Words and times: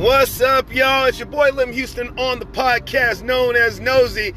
What's 0.00 0.40
up, 0.40 0.74
y'all? 0.74 1.04
It's 1.04 1.18
your 1.18 1.28
boy 1.28 1.50
Lim 1.50 1.74
Houston 1.74 2.18
on 2.18 2.38
the 2.38 2.46
podcast 2.46 3.22
known 3.22 3.54
as 3.54 3.80
Nosy 3.80 4.32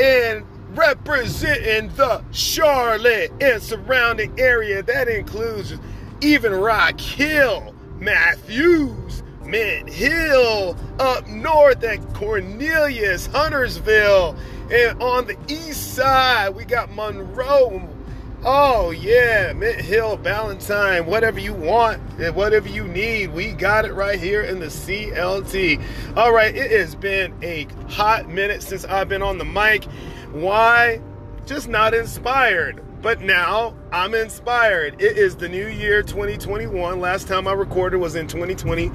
and 0.00 0.46
representing 0.70 1.94
the 1.94 2.24
Charlotte 2.30 3.30
and 3.38 3.62
surrounding 3.62 4.32
area. 4.40 4.82
That 4.82 5.08
includes 5.08 5.74
even 6.22 6.54
Rock 6.54 6.98
Hill, 6.98 7.74
Matthews, 7.98 9.22
Mint 9.44 9.90
Hill, 9.90 10.74
up 10.98 11.28
north 11.28 11.84
at 11.84 12.00
Cornelius, 12.14 13.26
Huntersville, 13.26 14.34
and 14.72 15.02
on 15.02 15.26
the 15.26 15.36
east 15.48 15.92
side, 15.92 16.54
we 16.54 16.64
got 16.64 16.90
Monroe, 16.94 17.86
Oh 18.46 18.90
yeah, 18.90 19.54
Mint 19.54 19.80
Hill, 19.80 20.18
Ballantyne, 20.18 21.06
whatever 21.06 21.40
you 21.40 21.54
want, 21.54 21.98
whatever 22.34 22.68
you 22.68 22.86
need, 22.86 23.32
we 23.32 23.52
got 23.52 23.86
it 23.86 23.94
right 23.94 24.20
here 24.20 24.42
in 24.42 24.60
the 24.60 24.66
CLT. 24.66 25.82
All 26.14 26.30
right, 26.30 26.54
it 26.54 26.70
has 26.70 26.94
been 26.94 27.34
a 27.42 27.66
hot 27.88 28.28
minute 28.28 28.62
since 28.62 28.84
I've 28.84 29.08
been 29.08 29.22
on 29.22 29.38
the 29.38 29.46
mic. 29.46 29.84
Why? 30.30 31.00
Just 31.46 31.68
not 31.68 31.94
inspired. 31.94 32.84
But 33.00 33.22
now 33.22 33.74
I'm 33.92 34.14
inspired. 34.14 35.00
It 35.00 35.16
is 35.16 35.36
the 35.36 35.48
new 35.48 35.66
year 35.66 36.02
2021. 36.02 37.00
Last 37.00 37.26
time 37.26 37.48
I 37.48 37.52
recorded 37.52 37.96
was 37.96 38.14
in 38.14 38.26
2020. 38.26 38.90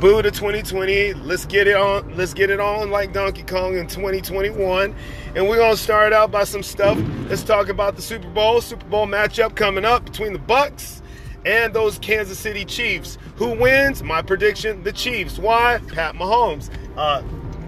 Boo 0.00 0.20
to 0.20 0.30
2020. 0.30 1.14
Let's 1.14 1.46
get 1.46 1.66
it 1.66 1.74
on. 1.74 2.16
Let's 2.16 2.34
get 2.34 2.50
it 2.50 2.60
on 2.60 2.90
like 2.90 3.14
Donkey 3.14 3.42
Kong 3.44 3.78
in 3.78 3.86
2021. 3.86 4.94
And 5.34 5.48
we're 5.48 5.56
gonna 5.56 5.76
start 5.76 6.12
out 6.12 6.30
by 6.30 6.44
some 6.44 6.62
stuff. 6.62 6.98
Let's 7.30 7.42
talk 7.42 7.70
about 7.70 7.96
the 7.96 8.02
Super 8.02 8.28
Bowl. 8.28 8.60
Super 8.60 8.84
Bowl 8.84 9.06
matchup 9.06 9.56
coming 9.56 9.86
up 9.86 10.04
between 10.04 10.34
the 10.34 10.38
Bucs 10.38 11.00
and 11.46 11.72
those 11.72 11.98
Kansas 11.98 12.38
City 12.38 12.66
Chiefs. 12.66 13.16
Who 13.36 13.58
wins? 13.58 14.02
My 14.02 14.20
prediction: 14.20 14.82
the 14.82 14.92
Chiefs. 14.92 15.38
Why? 15.38 15.80
Pat 15.88 16.14
Mahomes, 16.14 16.68
uh, 16.98 17.22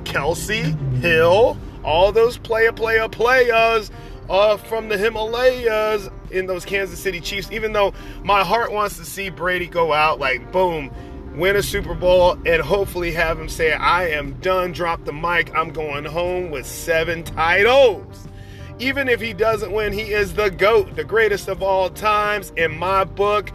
Kelce, 0.04 0.76
Hill, 1.00 1.56
all 1.82 2.12
those 2.12 2.36
player, 2.36 2.72
player, 2.72 3.08
players 3.08 3.90
uh, 4.28 4.58
from 4.58 4.90
the 4.90 4.98
Himalayas 4.98 6.10
in 6.30 6.46
those 6.46 6.64
Kansas 6.64 6.98
City 6.98 7.20
Chiefs. 7.20 7.50
Even 7.50 7.72
though 7.72 7.94
my 8.22 8.44
heart 8.44 8.70
wants 8.70 8.98
to 8.98 9.04
see 9.06 9.30
Brady 9.30 9.66
go 9.66 9.92
out, 9.92 10.18
like 10.18 10.52
boom, 10.52 10.90
win 11.38 11.54
a 11.54 11.62
Super 11.62 11.94
Bowl, 11.94 12.36
and 12.44 12.60
hopefully 12.60 13.12
have 13.12 13.38
him 13.38 13.48
say, 13.48 13.72
I 13.72 14.08
am 14.08 14.32
done, 14.40 14.72
drop 14.72 15.04
the 15.04 15.12
mic, 15.12 15.54
I'm 15.54 15.70
going 15.70 16.04
home 16.04 16.50
with 16.50 16.66
seven 16.66 17.22
titles. 17.22 18.26
Even 18.80 19.08
if 19.08 19.20
he 19.20 19.32
doesn't 19.32 19.72
win, 19.72 19.92
he 19.92 20.12
is 20.12 20.34
the 20.34 20.50
GOAT, 20.50 20.96
the 20.96 21.04
greatest 21.04 21.48
of 21.48 21.62
all 21.62 21.90
times 21.90 22.52
in 22.56 22.76
my 22.76 23.04
book. 23.04 23.50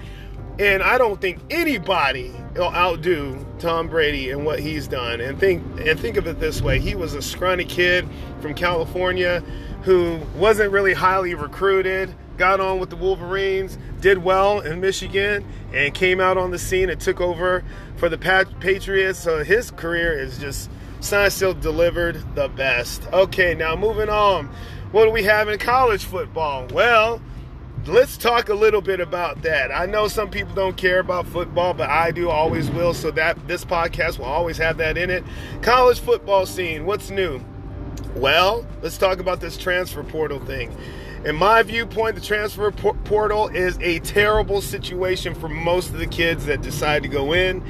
And 0.59 0.81
I 0.81 0.97
don't 0.97 1.19
think 1.19 1.39
anybody 1.49 2.31
outdo 2.57 3.45
Tom 3.59 3.87
Brady 3.87 4.31
and 4.31 4.45
what 4.45 4.59
he's 4.59 4.87
done. 4.87 5.21
And 5.21 5.39
think 5.39 5.63
and 5.81 5.99
think 5.99 6.17
of 6.17 6.27
it 6.27 6.39
this 6.39 6.61
way: 6.61 6.79
he 6.79 6.95
was 6.95 7.13
a 7.13 7.21
scrawny 7.21 7.65
kid 7.65 8.07
from 8.41 8.53
California 8.53 9.43
who 9.83 10.19
wasn't 10.37 10.71
really 10.71 10.93
highly 10.93 11.33
recruited, 11.33 12.13
got 12.37 12.59
on 12.59 12.79
with 12.79 12.89
the 12.89 12.95
Wolverines, 12.95 13.77
did 13.99 14.17
well 14.17 14.61
in 14.61 14.79
Michigan, 14.79 15.45
and 15.73 15.93
came 15.93 16.21
out 16.21 16.37
on 16.37 16.51
the 16.51 16.59
scene 16.59 16.89
and 16.89 17.01
took 17.01 17.19
over 17.19 17.63
for 17.97 18.07
the 18.07 18.17
Patriots. 18.59 19.19
So 19.19 19.43
his 19.43 19.71
career 19.71 20.17
is 20.17 20.37
just 20.37 20.69
still 21.01 21.53
delivered 21.53 22.23
the 22.35 22.47
best. 22.47 23.05
Okay, 23.11 23.53
now 23.53 23.75
moving 23.75 24.09
on. 24.09 24.49
What 24.91 25.05
do 25.05 25.11
we 25.11 25.23
have 25.23 25.49
in 25.49 25.59
college 25.59 26.05
football? 26.05 26.67
Well, 26.71 27.21
let's 27.85 28.17
talk 28.17 28.49
a 28.49 28.53
little 28.53 28.81
bit 28.81 28.99
about 28.99 29.41
that. 29.41 29.71
I 29.71 29.85
know 29.85 30.07
some 30.07 30.29
people 30.29 30.53
don't 30.55 30.77
care 30.77 30.99
about 30.99 31.27
football, 31.27 31.73
but 31.73 31.89
I 31.89 32.11
do, 32.11 32.29
always 32.29 32.69
will. 32.71 32.93
So 32.93 33.11
that 33.11 33.47
this 33.47 33.65
podcast 33.65 34.19
will 34.19 34.25
always 34.25 34.57
have 34.57 34.77
that 34.77 34.97
in 34.97 35.09
it. 35.09 35.23
College 35.61 35.99
football 35.99 36.45
scene, 36.45 36.85
what's 36.85 37.09
new? 37.09 37.41
Well, 38.15 38.65
let's 38.81 38.97
talk 38.97 39.19
about 39.19 39.39
this 39.41 39.57
transfer 39.57 40.03
portal 40.03 40.39
thing. 40.39 40.75
In 41.25 41.37
my 41.37 41.63
viewpoint, 41.63 42.15
the 42.15 42.21
transfer 42.21 42.69
portal 42.69 43.47
is 43.47 43.77
a 43.79 43.99
terrible 43.99 44.61
situation 44.61 45.33
for 45.33 45.47
most 45.47 45.91
of 45.91 45.97
the 45.97 46.07
kids 46.07 46.45
that 46.47 46.61
decide 46.61 47.01
to 47.03 47.07
go 47.07 47.33
in. 47.33 47.63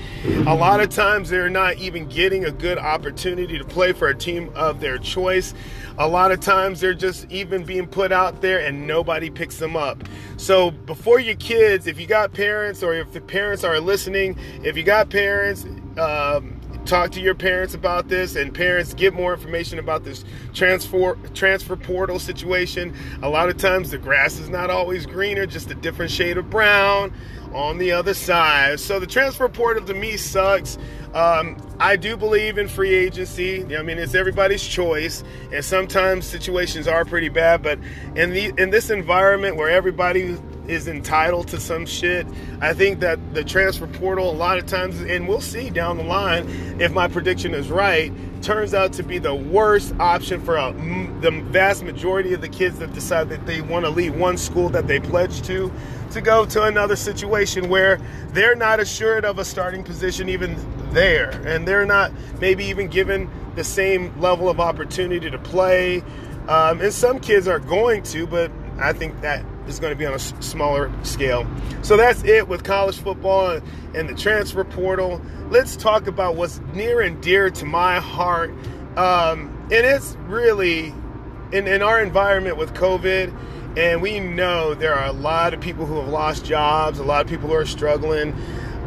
A 0.48 0.56
lot 0.56 0.80
of 0.80 0.90
times 0.90 1.30
they're 1.30 1.52
not 1.52 1.78
even 1.78 2.08
getting 2.08 2.46
a 2.46 2.52
good 2.52 2.80
opportunity 2.80 3.60
to 3.60 3.64
play 3.64 3.94
for 3.94 4.08
a 4.08 4.16
team 4.16 4.52
of 4.56 4.80
their 4.80 4.98
choice. 4.98 5.54
A 6.00 6.08
lot 6.08 6.32
of 6.32 6.40
times 6.40 6.82
they're 6.82 6.96
just 6.96 7.32
even 7.32 7.64
being 7.64 7.86
put 7.86 8.12
out 8.12 8.42
there 8.42 8.58
and 8.60 8.88
nobody 8.88 9.30
picks 9.30 9.58
them 9.58 9.78
up. 9.78 10.04
So 10.38 10.72
before 10.72 11.20
your 11.20 11.36
kids, 11.36 11.86
if 11.86 12.00
you 12.00 12.08
got 12.08 12.34
parents 12.34 12.82
or 12.82 12.96
if 12.96 13.14
the 13.14 13.22
parents 13.22 13.64
are 13.64 13.80
listening, 13.80 14.36
if 14.64 14.76
you 14.76 14.82
got 14.82 15.12
parents, 15.12 15.64
um, 16.00 16.60
talk 16.86 17.12
to 17.12 17.22
your 17.22 17.36
parents 17.36 17.74
about 17.74 18.08
this 18.08 18.36
and 18.36 18.54
parents 18.54 18.94
get 18.94 19.14
more 19.14 19.34
information 19.34 19.80
about 19.80 20.04
this 20.04 20.26
transfer 20.54 21.16
transfer 21.34 21.76
portal 21.76 22.20
situation 22.20 22.94
a 23.22 23.30
lot 23.30 23.50
of 23.50 23.58
times 23.58 23.92
the 23.92 23.98
grass 23.98 24.38
is 24.40 24.50
not 24.50 24.70
always 24.70 25.06
greener 25.06 25.46
just 25.46 25.72
a 25.72 25.76
different 25.76 26.12
shade 26.12 26.38
of 26.38 26.50
brown 26.50 27.14
on 27.54 27.78
the 27.78 27.92
other 27.92 28.14
side 28.14 28.80
so 28.80 29.00
the 29.00 29.08
transfer 29.08 29.48
portal 29.48 29.86
to 29.86 29.94
me 29.94 30.18
sucks 30.18 30.78
um, 31.14 31.58
I 31.80 31.96
do 31.96 32.18
believe 32.18 32.58
in 32.58 32.68
free 32.68 32.94
agency. 32.94 33.78
I 33.78 33.84
mean, 33.84 34.00
it's 34.00 34.16
everybody's 34.16 34.64
choice, 34.64 35.24
and 35.52 35.64
sometimes 35.64 36.26
situations 36.26 36.88
are 36.88 37.06
pretty 37.06 37.30
bad. 37.30 37.62
But 37.62 37.78
in 38.16 38.32
the 38.32 38.52
in 38.58 38.72
this 38.72 38.90
environment 38.90 39.56
where 39.56 39.70
everybody 39.70 40.38
is 40.68 40.88
entitled 40.88 41.48
to 41.50 41.60
some 41.60 41.86
shit. 41.86 42.26
I 42.62 42.74
think 42.74 43.00
that 43.02 43.34
the 43.34 43.44
transfer 43.44 43.88
portal, 43.88 44.30
a 44.30 44.34
lot 44.34 44.58
of 44.58 44.66
times, 44.66 45.02
and 45.02 45.28
we'll 45.28 45.42
see 45.42 45.70
down 45.70 45.98
the 45.98 46.04
line 46.04 46.48
if 46.80 46.92
my 46.92 47.08
prediction 47.08 47.54
is 47.54 47.70
right, 47.70 48.12
turns 48.42 48.74
out 48.74 48.94
to 48.94 49.04
be 49.04 49.18
the 49.18 49.34
worst 49.34 49.94
option 50.00 50.42
for 50.42 50.58
a, 50.58 50.74
the 51.22 51.32
vast 51.32 51.84
majority 51.84 52.34
of 52.34 52.42
the 52.42 52.50
kids 52.50 52.80
that 52.80 52.94
decide 52.94 53.30
that 53.30 53.46
they 53.46 53.62
want 53.62 53.86
to 53.86 53.90
leave 53.90 54.16
one 54.16 54.38
school 54.38 54.70
that 54.70 54.88
they 54.88 55.00
pledged 55.00 55.46
to 55.46 55.72
to 56.12 56.22
go 56.22 56.46
to 56.46 56.64
another 56.64 56.96
situation 56.96 57.70
where 57.70 58.00
they're 58.34 58.56
not 58.56 58.80
assured 58.80 59.26
of 59.26 59.40
a 59.40 59.46
starting 59.46 59.84
position 59.84 60.30
even 60.30 60.56
there 60.94 61.32
and 61.48 61.68
they're 61.68 61.86
not 61.86 62.12
maybe 62.40 62.66
even 62.66 62.88
given 62.88 63.30
the 63.56 63.64
same 63.64 64.16
level 64.20 64.48
of 64.48 64.60
opportunity 64.60 65.32
to 65.32 65.40
play 65.40 66.02
um, 66.48 66.82
and 66.82 66.94
some 66.94 67.20
kids 67.20 67.48
are 67.48 67.60
going 67.60 68.04
to 68.04 68.28
but 68.28 68.52
i 68.78 68.94
think 68.94 69.20
that 69.22 69.44
is 69.68 69.80
going 69.80 69.92
to 69.92 69.98
be 69.98 70.06
on 70.06 70.14
a 70.14 70.20
smaller 70.20 70.92
scale. 71.04 71.48
So 71.82 71.98
that's 71.98 72.24
it 72.24 72.48
with 72.48 72.64
college 72.64 72.98
football 72.98 73.60
and 73.94 74.10
the 74.10 74.16
transfer 74.16 74.64
portal. 74.64 75.22
Let's 75.50 75.76
talk 75.76 76.08
about 76.08 76.36
what's 76.36 76.60
near 76.74 77.02
and 77.02 77.22
dear 77.22 77.50
to 77.52 77.66
my 77.66 78.00
heart. 78.00 78.52
Um, 78.98 79.50
and 79.72 79.86
it's 79.86 80.16
really 80.28 80.94
in, 81.52 81.68
in 81.68 81.82
our 81.82 82.02
environment 82.02 82.58
with 82.58 82.74
COVID, 82.74 83.34
and 83.78 84.02
we 84.02 84.20
know 84.20 84.74
there 84.74 84.94
are 84.94 85.08
a 85.08 85.14
lot 85.14 85.54
of 85.54 85.62
people 85.62 85.86
who 85.86 86.00
have 86.00 86.10
lost 86.10 86.46
jobs, 86.46 87.00
a 87.00 87.04
lot 87.04 87.24
of 87.24 87.28
people 87.30 87.50
who 87.50 87.56
are 87.56 87.66
struggling. 87.66 88.36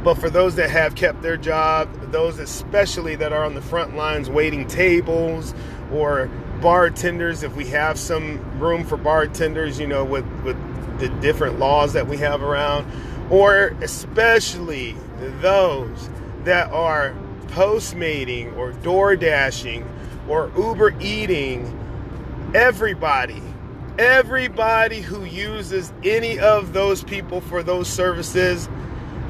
But 0.05 0.15
for 0.19 0.31
those 0.31 0.55
that 0.55 0.71
have 0.71 0.95
kept 0.95 1.23
their 1.23 1.37
job, 1.37 1.89
those 2.13 2.39
especially 2.39 3.17
that 3.17 3.33
are 3.33 3.45
on 3.45 3.55
the 3.55 3.63
front 3.63 3.97
lines 3.97 4.31
waiting 4.31 4.69
tables 4.69 5.53
or 5.93 6.31
bartenders, 6.61 7.43
if 7.43 7.55
we 7.57 7.67
have 7.67 7.99
some 7.99 8.59
room 8.59 8.85
for 8.85 8.97
bartenders, 8.97 9.79
you 9.79 9.87
know, 9.87 10.05
with, 10.05 10.27
with 10.43 10.57
the 10.99 11.09
different 11.21 11.59
laws 11.59 11.93
that 11.93 12.07
we 12.07 12.17
have 12.19 12.43
around, 12.43 12.91
or 13.31 13.77
especially 13.83 14.97
those 15.41 16.11
that 16.45 16.71
are 16.71 17.15
post 17.49 17.95
mating 17.95 18.53
or 18.55 18.73
door 18.73 19.17
dashing 19.17 19.89
or 20.29 20.51
Uber 20.57 20.95
eating, 21.01 21.73
everybody, 22.55 23.43
everybody 23.99 25.01
who 25.01 25.25
uses 25.25 25.93
any 26.05 26.39
of 26.39 26.73
those 26.73 27.03
people 27.05 27.41
for 27.41 27.63
those 27.63 27.89
services, 27.89 28.69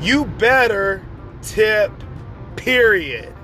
you 0.01 0.25
better 0.25 1.05
tip, 1.43 1.93
period. 2.57 3.36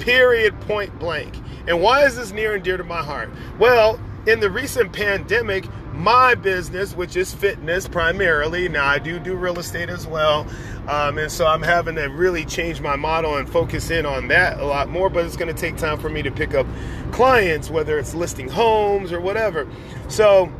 Period, 0.00 0.58
point 0.62 0.98
blank. 0.98 1.36
And 1.68 1.80
why 1.80 2.04
is 2.04 2.16
this 2.16 2.32
near 2.32 2.54
and 2.54 2.64
dear 2.64 2.76
to 2.76 2.84
my 2.84 3.02
heart? 3.02 3.30
Well, 3.58 4.00
in 4.26 4.40
the 4.40 4.50
recent 4.50 4.92
pandemic, 4.92 5.66
my 5.92 6.34
business, 6.34 6.94
which 6.94 7.16
is 7.16 7.34
fitness 7.34 7.86
primarily, 7.86 8.68
now 8.68 8.86
I 8.86 8.98
do 8.98 9.18
do 9.18 9.34
real 9.34 9.58
estate 9.58 9.90
as 9.90 10.06
well. 10.06 10.46
Um, 10.88 11.18
and 11.18 11.30
so 11.30 11.46
I'm 11.46 11.62
having 11.62 11.96
to 11.96 12.06
really 12.06 12.44
change 12.44 12.80
my 12.80 12.96
model 12.96 13.36
and 13.36 13.48
focus 13.48 13.90
in 13.90 14.06
on 14.06 14.28
that 14.28 14.58
a 14.58 14.64
lot 14.64 14.88
more, 14.88 15.10
but 15.10 15.26
it's 15.26 15.36
going 15.36 15.54
to 15.54 15.60
take 15.60 15.76
time 15.76 15.98
for 15.98 16.08
me 16.08 16.22
to 16.22 16.30
pick 16.30 16.54
up 16.54 16.66
clients, 17.12 17.70
whether 17.70 17.98
it's 17.98 18.14
listing 18.14 18.48
homes 18.48 19.12
or 19.12 19.20
whatever. 19.20 19.68
So 20.08 20.50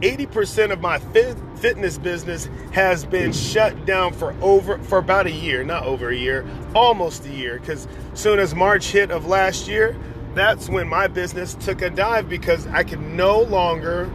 80% 0.00 0.72
of 0.72 0.80
my 0.80 0.98
fit, 0.98 1.36
fitness 1.56 1.98
business 1.98 2.48
has 2.72 3.04
been 3.04 3.32
shut 3.32 3.86
down 3.86 4.12
for 4.12 4.34
over 4.40 4.78
for 4.78 4.98
about 4.98 5.26
a 5.26 5.32
year, 5.32 5.64
not 5.64 5.84
over 5.84 6.10
a 6.10 6.16
year, 6.16 6.46
almost 6.74 7.26
a 7.26 7.30
year 7.30 7.58
cuz 7.58 7.88
soon 8.14 8.38
as 8.38 8.54
March 8.54 8.90
hit 8.92 9.10
of 9.10 9.26
last 9.26 9.68
year, 9.68 9.96
that's 10.34 10.68
when 10.68 10.88
my 10.88 11.08
business 11.08 11.54
took 11.54 11.82
a 11.82 11.90
dive 11.90 12.28
because 12.28 12.66
I 12.68 12.84
could 12.84 13.00
no 13.00 13.40
longer 13.40 14.08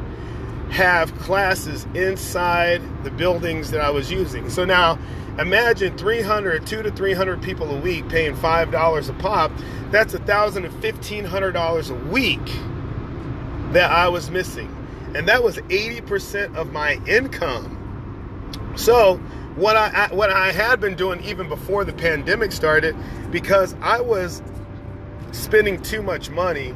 have 0.69 1.13
classes 1.19 1.85
inside 1.93 2.81
the 3.03 3.11
buildings 3.11 3.71
that 3.71 3.81
I 3.81 3.89
was 3.91 4.09
using. 4.09 4.49
So 4.49 4.65
now 4.65 4.97
imagine 5.37 5.97
300, 5.97 6.65
two 6.65 6.81
to 6.81 6.91
300 6.91 7.41
people 7.41 7.69
a 7.75 7.79
week 7.79 8.07
paying 8.09 8.35
$5 8.35 9.09
a 9.09 9.13
pop. 9.13 9.51
That's 9.91 10.13
1,000 10.13 10.63
to 10.63 10.69
$1,500 10.69 11.89
a 11.89 12.09
week 12.09 12.39
that 13.73 13.91
I 13.91 14.07
was 14.07 14.31
missing. 14.31 14.82
And 15.15 15.27
that 15.27 15.43
was 15.43 15.57
80% 15.57 16.55
of 16.55 16.71
my 16.71 16.99
income. 17.07 17.79
So 18.75 19.17
what 19.55 19.75
I 19.75 20.07
what 20.11 20.31
I 20.31 20.51
had 20.51 20.79
been 20.79 20.95
doing 20.95 21.23
even 21.23 21.47
before 21.47 21.85
the 21.85 21.93
pandemic 21.93 22.51
started, 22.51 22.95
because 23.31 23.75
I 23.81 24.01
was 24.01 24.41
spending 25.31 25.81
too 25.81 26.01
much 26.01 26.29
money, 26.31 26.73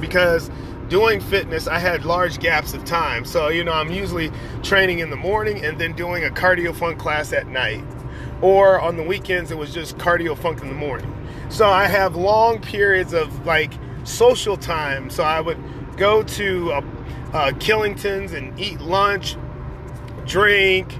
because 0.00 0.50
doing 0.90 1.20
fitness, 1.20 1.68
I 1.68 1.78
had 1.78 2.04
large 2.04 2.40
gaps 2.40 2.74
of 2.74 2.84
time. 2.84 3.24
So, 3.24 3.48
you 3.48 3.64
know, 3.64 3.72
I'm 3.72 3.90
usually 3.90 4.30
training 4.62 4.98
in 4.98 5.08
the 5.08 5.16
morning 5.16 5.64
and 5.64 5.80
then 5.80 5.92
doing 5.94 6.24
a 6.24 6.28
cardio 6.28 6.74
funk 6.74 6.98
class 6.98 7.32
at 7.32 7.46
night. 7.46 7.82
Or 8.42 8.80
on 8.80 8.96
the 8.96 9.02
weekends, 9.02 9.50
it 9.50 9.56
was 9.56 9.72
just 9.72 9.96
cardio 9.98 10.36
funk 10.36 10.60
in 10.60 10.68
the 10.68 10.74
morning. 10.74 11.14
So 11.48 11.68
I 11.68 11.86
have 11.86 12.16
long 12.16 12.60
periods 12.60 13.12
of 13.12 13.46
like 13.46 13.72
social 14.04 14.56
time. 14.56 15.10
So 15.10 15.22
I 15.22 15.40
would 15.40 15.58
go 15.96 16.22
to 16.22 16.72
uh, 16.72 16.80
uh, 17.32 17.52
Killington's 17.58 18.32
and 18.32 18.58
eat 18.58 18.80
lunch, 18.80 19.36
drink, 20.26 20.94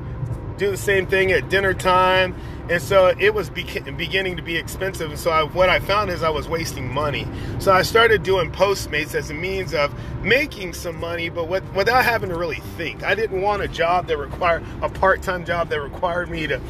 do 0.57 0.71
the 0.71 0.77
same 0.77 1.07
thing 1.07 1.33
at 1.33 1.49
dinner 1.49 1.75
time 1.75 2.35
and 2.71 2.81
so 2.81 3.13
it 3.19 3.35
was 3.35 3.51
beginning 3.51 4.37
to 4.37 4.43
be 4.43 4.57
expensive. 4.57 5.11
And 5.11 5.19
so 5.19 5.33
I, 5.33 5.43
what 5.43 5.69
I 5.69 5.81
found 5.81 6.09
is 6.09 6.23
I 6.23 6.31
was 6.31 6.49
wasting 6.49 6.93
money. 6.95 7.27
So 7.59 7.73
I 7.73 7.83
started 7.83 8.23
doing 8.23 8.53
Postmates 8.53 9.13
as 9.17 9.29
a 9.29 9.35
means 9.35 9.75
of 9.75 9.93
making 10.23 10.75
some 10.75 10.97
money, 10.97 11.31
but 11.31 11.49
with, 11.49 11.65
without 11.75 12.05
having 12.05 12.29
to 12.31 12.37
really 12.37 12.61
think. 12.77 13.03
I 13.03 13.17
didn't 13.17 13.43
want 13.43 13.63
a 13.63 13.69
job 13.69 14.07
that 14.07 14.19
required 14.19 14.63
a 14.83 14.89
part-time 14.89 15.45
job 15.45 15.69
that 15.71 15.81
required 15.81 16.31
me 16.31 16.47
to 16.47 16.61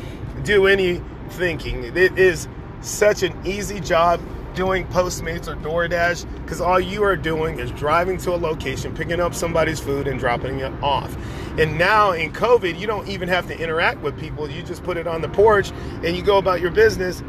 do 0.43 0.67
any 0.67 1.03
thinking. 1.29 1.85
It 1.85 2.19
is 2.19 2.49
such 2.81 3.23
an 3.23 3.39
easy 3.45 3.79
job 3.79 4.23
doing 4.55 4.87
Postmates 4.89 5.49
or 5.49 5.57
DoorDash 5.57 6.27
because 6.43 6.61
all 6.61 6.81
you 6.81 7.03
are 7.03 7.17
doing 7.17 7.59
is 7.59 7.71
driving 7.73 8.19
to 8.19 8.35
a 8.35 8.37
location, 8.37 8.95
picking 8.95 9.21
up 9.21 9.35
somebody's 9.35 9.81
food, 9.81 10.07
and 10.07 10.19
dropping 10.19 10.61
it 10.61 10.73
off. 10.83 11.17
And 11.59 11.79
now 11.79 12.13
in 12.13 12.33
COVID, 12.33 12.79
you 12.79 12.87
don't 12.87 13.09
even 13.09 13.29
have 13.29 13.47
to 13.49 13.59
interact 13.59 14.01
with 14.01 14.19
people. 14.19 14.51
You 14.51 14.63
just 14.63 14.83
put 14.83 14.97
it 14.97 15.07
on 15.07 15.21
the 15.21 15.29
porch 15.29 15.71
and 16.05 16.17
you 16.17 16.23
go 16.23 16.39
about 16.39 16.61
your 16.61 16.71
business. 16.71 17.23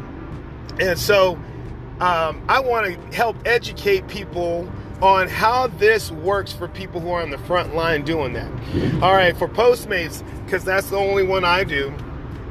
And 0.80 0.98
so 0.98 1.34
um, 2.00 2.42
I 2.48 2.60
want 2.60 2.86
to 2.86 3.16
help 3.16 3.36
educate 3.44 4.08
people 4.08 4.70
on 5.02 5.28
how 5.28 5.66
this 5.66 6.10
works 6.12 6.52
for 6.52 6.68
people 6.68 7.00
who 7.00 7.10
are 7.10 7.22
on 7.22 7.30
the 7.30 7.38
front 7.38 7.74
line 7.74 8.04
doing 8.04 8.32
that. 8.34 8.50
All 9.02 9.12
right, 9.12 9.36
for 9.36 9.48
Postmates, 9.48 10.22
because 10.44 10.64
that's 10.64 10.90
the 10.90 10.96
only 10.96 11.24
one 11.24 11.44
I 11.44 11.64
do 11.64 11.92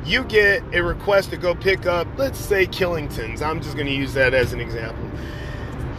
you 0.05 0.23
get 0.23 0.63
a 0.73 0.81
request 0.81 1.29
to 1.31 1.37
go 1.37 1.53
pick 1.53 1.85
up, 1.85 2.07
let's 2.17 2.39
say 2.39 2.65
Killington's. 2.65 3.41
I'm 3.41 3.61
just 3.61 3.75
going 3.75 3.87
to 3.87 3.93
use 3.93 4.13
that 4.13 4.33
as 4.33 4.53
an 4.53 4.59
example. 4.59 5.09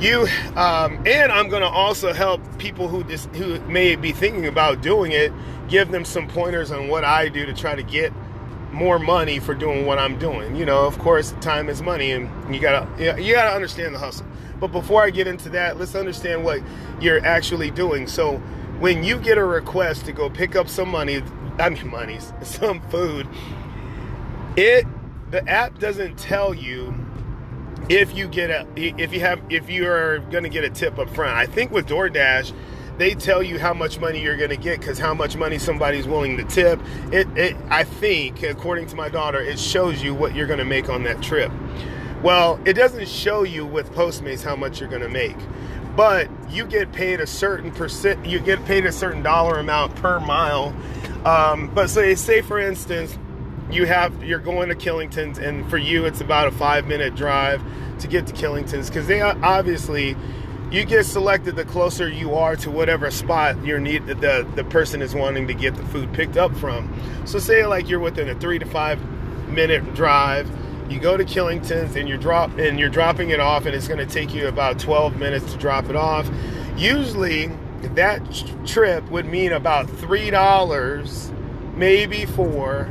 You 0.00 0.26
um, 0.56 1.00
and 1.06 1.30
I'm 1.30 1.48
going 1.48 1.62
to 1.62 1.68
also 1.68 2.12
help 2.12 2.40
people 2.58 2.88
who 2.88 3.04
just 3.04 3.28
who 3.36 3.60
may 3.66 3.94
be 3.94 4.10
thinking 4.10 4.46
about 4.46 4.82
doing 4.82 5.12
it, 5.12 5.32
give 5.68 5.92
them 5.92 6.04
some 6.04 6.26
pointers 6.26 6.72
on 6.72 6.88
what 6.88 7.04
I 7.04 7.28
do 7.28 7.46
to 7.46 7.52
try 7.54 7.76
to 7.76 7.84
get 7.84 8.12
more 8.72 8.98
money 8.98 9.38
for 9.38 9.54
doing 9.54 9.86
what 9.86 9.98
I'm 9.98 10.18
doing. 10.18 10.56
You 10.56 10.64
know, 10.64 10.86
of 10.86 10.98
course, 10.98 11.32
time 11.40 11.68
is 11.68 11.82
money, 11.82 12.10
and 12.10 12.52
you 12.52 12.60
gotta 12.60 12.88
you 13.22 13.34
gotta 13.34 13.54
understand 13.54 13.94
the 13.94 14.00
hustle. 14.00 14.26
But 14.58 14.72
before 14.72 15.04
I 15.04 15.10
get 15.10 15.28
into 15.28 15.48
that, 15.50 15.78
let's 15.78 15.94
understand 15.94 16.44
what 16.44 16.62
you're 17.00 17.24
actually 17.24 17.70
doing. 17.70 18.08
So, 18.08 18.38
when 18.80 19.04
you 19.04 19.18
get 19.18 19.38
a 19.38 19.44
request 19.44 20.06
to 20.06 20.12
go 20.12 20.28
pick 20.30 20.56
up 20.56 20.68
some 20.68 20.88
money, 20.88 21.22
I 21.58 21.68
mean, 21.68 21.88
money, 21.88 22.18
some 22.42 22.80
food 22.88 23.28
it 24.56 24.86
the 25.30 25.46
app 25.48 25.78
doesn't 25.78 26.18
tell 26.18 26.52
you 26.52 26.94
if 27.88 28.14
you 28.14 28.28
get 28.28 28.50
a 28.50 28.66
if 28.76 29.12
you 29.12 29.20
have 29.20 29.40
if 29.50 29.70
you 29.70 29.88
are 29.88 30.18
going 30.30 30.44
to 30.44 30.50
get 30.50 30.64
a 30.64 30.70
tip 30.70 30.98
up 30.98 31.08
front. 31.10 31.36
I 31.36 31.46
think 31.46 31.70
with 31.70 31.86
DoorDash 31.86 32.52
they 32.98 33.14
tell 33.14 33.42
you 33.42 33.58
how 33.58 33.72
much 33.72 33.98
money 33.98 34.20
you're 34.20 34.36
going 34.36 34.50
to 34.50 34.56
get 34.56 34.78
because 34.78 34.98
how 34.98 35.14
much 35.14 35.36
money 35.36 35.58
somebody's 35.58 36.06
willing 36.06 36.36
to 36.36 36.44
tip. 36.44 36.80
It, 37.10 37.26
it, 37.36 37.56
I 37.70 37.84
think, 37.84 38.42
according 38.42 38.86
to 38.88 38.96
my 38.96 39.08
daughter, 39.08 39.40
it 39.40 39.58
shows 39.58 40.02
you 40.02 40.14
what 40.14 40.34
you're 40.34 40.46
going 40.46 40.58
to 40.58 40.64
make 40.64 40.88
on 40.88 41.02
that 41.04 41.22
trip. 41.22 41.50
Well, 42.22 42.60
it 42.64 42.74
doesn't 42.74 43.08
show 43.08 43.42
you 43.42 43.66
with 43.66 43.92
Postmates 43.92 44.44
how 44.44 44.54
much 44.54 44.78
you're 44.78 44.90
going 44.90 45.02
to 45.02 45.08
make, 45.08 45.36
but 45.96 46.28
you 46.50 46.66
get 46.66 46.92
paid 46.92 47.20
a 47.20 47.26
certain 47.26 47.72
percent. 47.72 48.24
You 48.26 48.38
get 48.38 48.64
paid 48.66 48.86
a 48.86 48.92
certain 48.92 49.22
dollar 49.22 49.58
amount 49.58 49.96
per 49.96 50.20
mile. 50.20 50.74
Um, 51.24 51.72
but 51.74 51.88
say, 51.88 52.14
say 52.14 52.42
for 52.42 52.58
instance, 52.58 53.18
you 53.72 53.86
have 53.86 54.22
you're 54.22 54.38
going 54.38 54.68
to 54.68 54.74
Killington's, 54.74 55.38
and 55.38 55.68
for 55.70 55.78
you 55.78 56.04
it's 56.04 56.20
about 56.20 56.48
a 56.48 56.50
five 56.50 56.86
minute 56.86 57.14
drive 57.14 57.62
to 58.00 58.08
get 58.08 58.26
to 58.26 58.32
Killington's 58.32 58.88
because 58.88 59.06
they 59.06 59.20
uh, 59.20 59.34
obviously 59.42 60.16
you 60.70 60.84
get 60.84 61.04
selected 61.04 61.56
the 61.56 61.64
closer 61.64 62.08
you 62.08 62.34
are 62.34 62.56
to 62.56 62.70
whatever 62.70 63.10
spot 63.10 63.62
you're 63.64 63.78
need 63.78 64.06
the 64.06 64.46
the 64.54 64.64
person 64.64 65.02
is 65.02 65.14
wanting 65.14 65.46
to 65.46 65.54
get 65.54 65.74
the 65.74 65.84
food 65.86 66.12
picked 66.12 66.36
up 66.36 66.54
from. 66.56 66.92
So 67.24 67.38
say 67.38 67.64
like 67.66 67.88
you're 67.88 68.00
within 68.00 68.28
a 68.28 68.34
three 68.34 68.58
to 68.58 68.66
five 68.66 69.00
minute 69.48 69.94
drive. 69.94 70.50
You 70.90 71.00
go 71.00 71.16
to 71.16 71.24
Killington's 71.24 71.96
and 71.96 72.08
you're 72.08 72.18
drop 72.18 72.58
and 72.58 72.78
you're 72.78 72.90
dropping 72.90 73.30
it 73.30 73.40
off, 73.40 73.64
and 73.64 73.74
it's 73.74 73.88
going 73.88 74.06
to 74.06 74.12
take 74.12 74.34
you 74.34 74.48
about 74.48 74.78
12 74.78 75.16
minutes 75.16 75.50
to 75.52 75.58
drop 75.58 75.88
it 75.88 75.96
off. 75.96 76.28
Usually, 76.76 77.46
that 77.94 78.20
trip 78.66 79.08
would 79.10 79.24
mean 79.24 79.52
about 79.52 79.88
three 79.88 80.30
dollars, 80.30 81.32
maybe 81.74 82.26
four 82.26 82.88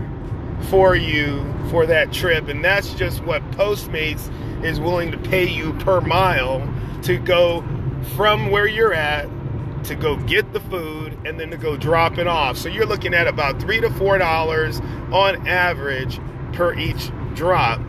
for 0.63 0.95
you 0.95 1.45
for 1.69 1.85
that 1.85 2.11
trip. 2.11 2.47
And 2.47 2.63
that's 2.63 2.93
just 2.93 3.23
what 3.23 3.41
Postmates 3.51 4.29
is 4.63 4.79
willing 4.79 5.11
to 5.11 5.17
pay 5.17 5.47
you 5.47 5.73
per 5.73 6.01
mile 6.01 6.67
to 7.03 7.17
go 7.17 7.63
from 8.15 8.51
where 8.51 8.67
you're 8.67 8.93
at 8.93 9.27
to 9.85 9.95
go 9.95 10.15
get 10.15 10.53
the 10.53 10.59
food 10.59 11.17
and 11.25 11.39
then 11.39 11.49
to 11.51 11.57
go 11.57 11.75
drop 11.75 12.17
it 12.17 12.27
off. 12.27 12.57
So 12.57 12.69
you're 12.69 12.85
looking 12.85 13.13
at 13.13 13.27
about 13.27 13.59
three 13.59 13.81
to 13.81 13.89
four 13.91 14.17
dollars 14.17 14.79
on 15.11 15.47
average 15.47 16.19
per 16.53 16.73
each 16.75 17.09
drop. 17.33 17.81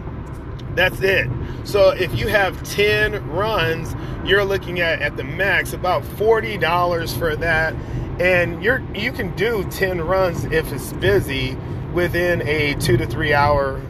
That's 0.75 1.01
it. 1.01 1.29
So 1.65 1.91
if 1.91 2.19
you 2.19 2.29
have 2.29 2.63
10 2.63 3.29
runs, 3.29 3.95
you're 4.25 4.45
looking 4.45 4.81
at 4.81 5.03
at 5.03 5.17
the 5.17 5.25
max 5.25 5.73
about 5.73 6.03
$40 6.03 7.19
for 7.19 7.37
that. 7.37 7.75
And 8.21 8.63
you're 8.63 8.83
you 8.95 9.13
can 9.13 9.35
do 9.37 9.65
10 9.71 10.01
runs 10.01 10.45
if 10.47 10.73
it's 10.73 10.93
busy 10.95 11.57
within 11.93 12.47
a 12.47 12.75
two 12.75 12.97
to 12.97 13.07
three 13.07 13.33
hour 13.35 13.81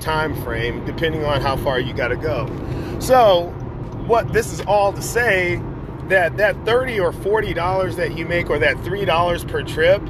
time 0.00 0.40
frame, 0.42 0.84
depending 0.84 1.24
on 1.24 1.40
how 1.40 1.56
far 1.56 1.78
you 1.78 1.92
got 1.92 2.08
to 2.08 2.16
go. 2.16 2.46
So, 3.00 3.48
what 4.06 4.32
this 4.32 4.52
is 4.52 4.60
all 4.62 4.92
to 4.92 5.02
say 5.02 5.60
that 6.08 6.36
that 6.36 6.56
30 6.66 6.98
or 7.00 7.12
40 7.12 7.54
dollars 7.54 7.96
that 7.96 8.18
you 8.18 8.26
make 8.26 8.50
or 8.50 8.58
that 8.58 8.82
three 8.82 9.04
dollars 9.04 9.44
per 9.44 9.62
trip 9.62 10.02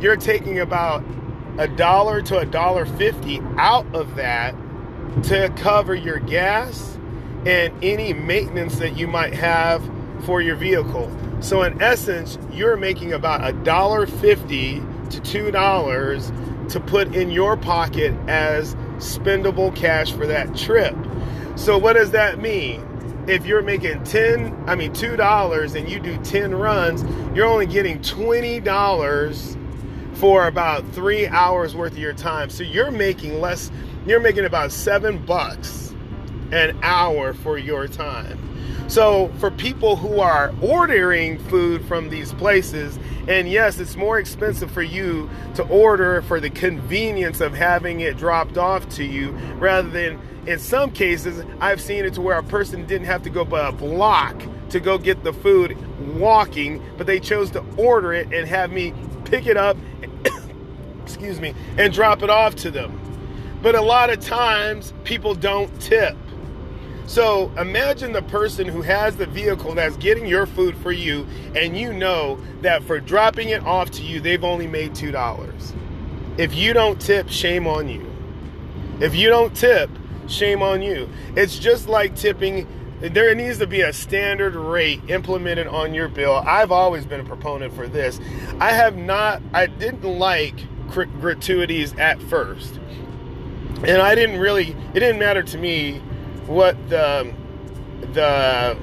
you're 0.00 0.16
taking 0.16 0.58
about 0.58 1.04
a 1.58 1.68
dollar 1.68 2.22
to 2.22 2.38
a 2.38 2.46
dollar 2.46 2.86
50 2.86 3.40
out 3.58 3.86
of 3.94 4.16
that 4.16 4.54
to 5.24 5.52
cover 5.56 5.94
your 5.94 6.18
gas 6.18 6.98
and 7.44 7.72
any 7.84 8.14
maintenance 8.14 8.78
that 8.78 8.96
you 8.96 9.06
might 9.06 9.34
have 9.34 9.82
for 10.24 10.40
your 10.40 10.56
vehicle 10.56 11.14
so 11.40 11.62
in 11.62 11.80
essence 11.82 12.38
you're 12.50 12.76
making 12.76 13.12
about 13.12 13.46
a 13.46 13.52
dollar 13.62 14.06
50 14.06 14.82
to 15.10 15.20
two 15.20 15.50
dollars 15.50 16.32
to 16.70 16.80
put 16.80 17.14
in 17.14 17.30
your 17.30 17.56
pocket 17.56 18.14
as 18.28 18.74
spendable 18.96 19.74
cash 19.74 20.12
for 20.12 20.26
that 20.26 20.56
trip. 20.56 20.94
So 21.56 21.78
what 21.78 21.94
does 21.94 22.10
that 22.12 22.40
mean? 22.40 22.84
If 23.26 23.44
you're 23.44 23.62
making 23.62 24.04
10, 24.04 24.68
I 24.68 24.74
mean 24.76 24.92
$2 24.92 25.74
and 25.74 25.88
you 25.88 25.98
do 25.98 26.16
10 26.18 26.54
runs, 26.54 27.04
you're 27.36 27.46
only 27.46 27.66
getting 27.66 27.98
$20 28.00 29.56
for 30.14 30.46
about 30.46 30.88
3 30.92 31.26
hours 31.26 31.74
worth 31.74 31.92
of 31.92 31.98
your 31.98 32.12
time. 32.12 32.50
So 32.50 32.62
you're 32.62 32.90
making 32.90 33.40
less 33.40 33.70
you're 34.06 34.20
making 34.20 34.44
about 34.44 34.70
7 34.70 35.24
bucks 35.26 35.92
an 36.52 36.78
hour 36.82 37.34
for 37.34 37.58
your 37.58 37.88
time. 37.88 38.38
So 38.88 39.28
for 39.40 39.50
people 39.50 39.96
who 39.96 40.20
are 40.20 40.54
ordering 40.62 41.38
food 41.38 41.84
from 41.86 42.08
these 42.08 42.32
places, 42.34 42.98
and 43.26 43.50
yes, 43.50 43.80
it's 43.80 43.96
more 43.96 44.18
expensive 44.18 44.70
for 44.70 44.82
you 44.82 45.28
to 45.56 45.64
order 45.64 46.22
for 46.22 46.38
the 46.38 46.50
convenience 46.50 47.40
of 47.40 47.52
having 47.52 48.00
it 48.00 48.16
dropped 48.16 48.56
off 48.56 48.88
to 48.90 49.04
you 49.04 49.32
rather 49.58 49.88
than 49.88 50.20
in 50.46 50.60
some 50.60 50.92
cases 50.92 51.44
I've 51.60 51.80
seen 51.80 52.04
it 52.04 52.14
to 52.14 52.20
where 52.20 52.38
a 52.38 52.44
person 52.44 52.86
didn't 52.86 53.06
have 53.06 53.24
to 53.24 53.30
go 53.30 53.44
by 53.44 53.68
a 53.68 53.72
block 53.72 54.40
to 54.70 54.78
go 54.78 54.98
get 54.98 55.24
the 55.24 55.32
food 55.32 55.76
walking, 56.16 56.80
but 56.96 57.08
they 57.08 57.18
chose 57.18 57.50
to 57.52 57.64
order 57.76 58.12
it 58.12 58.32
and 58.32 58.46
have 58.46 58.70
me 58.70 58.94
pick 59.24 59.46
it 59.46 59.56
up 59.56 59.76
excuse 61.02 61.40
me 61.40 61.54
and 61.76 61.92
drop 61.92 62.22
it 62.22 62.30
off 62.30 62.54
to 62.56 62.70
them. 62.70 63.00
But 63.62 63.74
a 63.74 63.80
lot 63.80 64.10
of 64.10 64.20
times 64.20 64.92
people 65.02 65.34
don't 65.34 65.80
tip. 65.80 66.16
So 67.06 67.52
imagine 67.56 68.12
the 68.12 68.22
person 68.22 68.66
who 68.66 68.82
has 68.82 69.16
the 69.16 69.26
vehicle 69.26 69.74
that's 69.74 69.96
getting 69.96 70.26
your 70.26 70.44
food 70.44 70.76
for 70.76 70.90
you, 70.90 71.26
and 71.54 71.78
you 71.78 71.92
know 71.92 72.40
that 72.62 72.82
for 72.82 72.98
dropping 72.98 73.50
it 73.50 73.62
off 73.64 73.90
to 73.92 74.02
you, 74.02 74.20
they've 74.20 74.42
only 74.42 74.66
made 74.66 74.92
$2. 74.92 75.74
If 76.36 76.54
you 76.54 76.72
don't 76.72 77.00
tip, 77.00 77.28
shame 77.28 77.66
on 77.66 77.88
you. 77.88 78.10
If 79.00 79.14
you 79.14 79.28
don't 79.28 79.54
tip, 79.54 79.88
shame 80.26 80.62
on 80.62 80.82
you. 80.82 81.08
It's 81.36 81.58
just 81.58 81.88
like 81.88 82.16
tipping. 82.16 82.66
There 83.00 83.34
needs 83.34 83.58
to 83.58 83.66
be 83.66 83.82
a 83.82 83.92
standard 83.92 84.54
rate 84.54 85.00
implemented 85.08 85.66
on 85.68 85.94
your 85.94 86.08
bill. 86.08 86.34
I've 86.34 86.72
always 86.72 87.06
been 87.06 87.20
a 87.20 87.24
proponent 87.24 87.72
for 87.74 87.86
this. 87.86 88.18
I 88.58 88.72
have 88.72 88.96
not, 88.96 89.42
I 89.52 89.66
didn't 89.66 90.02
like 90.02 90.54
gratuities 90.88 91.94
at 91.94 92.20
first. 92.22 92.80
And 93.84 94.02
I 94.02 94.14
didn't 94.14 94.40
really, 94.40 94.74
it 94.94 95.00
didn't 95.00 95.18
matter 95.18 95.42
to 95.42 95.58
me 95.58 96.02
what 96.46 96.76
the, 96.88 97.32
the 98.12 98.76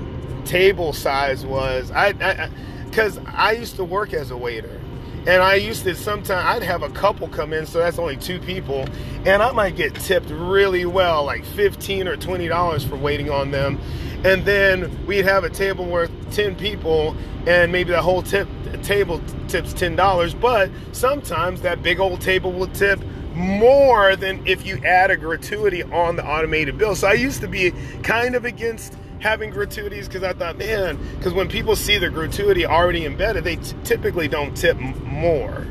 table 0.45 0.93
size 0.93 1.45
was. 1.45 1.91
I, 1.91 2.49
because 2.85 3.17
I, 3.19 3.49
I 3.49 3.51
used 3.53 3.75
to 3.77 3.83
work 3.83 4.13
as 4.13 4.31
a 4.31 4.37
waiter. 4.37 4.79
And 5.25 5.41
I 5.41 5.55
used 5.55 5.83
to 5.85 5.95
sometimes 5.95 6.31
I'd 6.31 6.63
have 6.63 6.83
a 6.83 6.89
couple 6.89 7.29
come 7.29 7.53
in, 7.53 7.65
so 7.65 7.79
that's 7.79 7.97
only 7.97 8.17
two 8.17 8.39
people, 8.39 8.85
and 9.25 9.41
I 9.41 9.53
might 9.53 9.77
get 9.77 9.95
tipped 9.95 10.29
really 10.29 10.85
well, 10.85 11.23
like 11.23 11.45
fifteen 11.45 12.09
or 12.09 12.17
twenty 12.17 12.49
dollars 12.49 12.83
for 12.83 12.97
waiting 12.97 13.29
on 13.29 13.49
them. 13.51 13.79
And 14.25 14.43
then 14.43 15.05
we'd 15.05 15.23
have 15.23 15.45
a 15.45 15.49
table 15.49 15.85
worth 15.85 16.11
ten 16.31 16.57
people, 16.57 17.15
and 17.47 17.71
maybe 17.71 17.91
the 17.91 18.01
whole 18.01 18.21
tip 18.21 18.49
table 18.83 19.21
tips 19.47 19.71
ten 19.71 19.95
dollars. 19.95 20.33
But 20.33 20.69
sometimes 20.91 21.61
that 21.61 21.81
big 21.81 22.01
old 22.01 22.19
table 22.19 22.51
will 22.51 22.67
tip 22.67 22.99
more 23.33 24.15
than 24.15 24.45
if 24.45 24.65
you 24.65 24.77
add 24.85 25.11
a 25.11 25.17
gratuity 25.17 25.83
on 25.83 26.15
the 26.15 26.25
automated 26.25 26.77
bill. 26.77 26.95
So 26.95 27.07
I 27.07 27.13
used 27.13 27.41
to 27.41 27.47
be 27.47 27.71
kind 28.03 28.35
of 28.35 28.45
against 28.45 28.95
having 29.19 29.49
gratuities 29.49 30.07
because 30.07 30.23
I 30.23 30.33
thought, 30.33 30.57
man, 30.57 30.99
because 31.17 31.33
when 31.33 31.47
people 31.47 31.75
see 31.75 31.97
the 31.97 32.09
gratuity 32.09 32.65
already 32.65 33.05
embedded, 33.05 33.43
they 33.43 33.57
typically 33.83 34.27
don't 34.27 34.55
tip 34.55 34.77
more. 34.77 35.65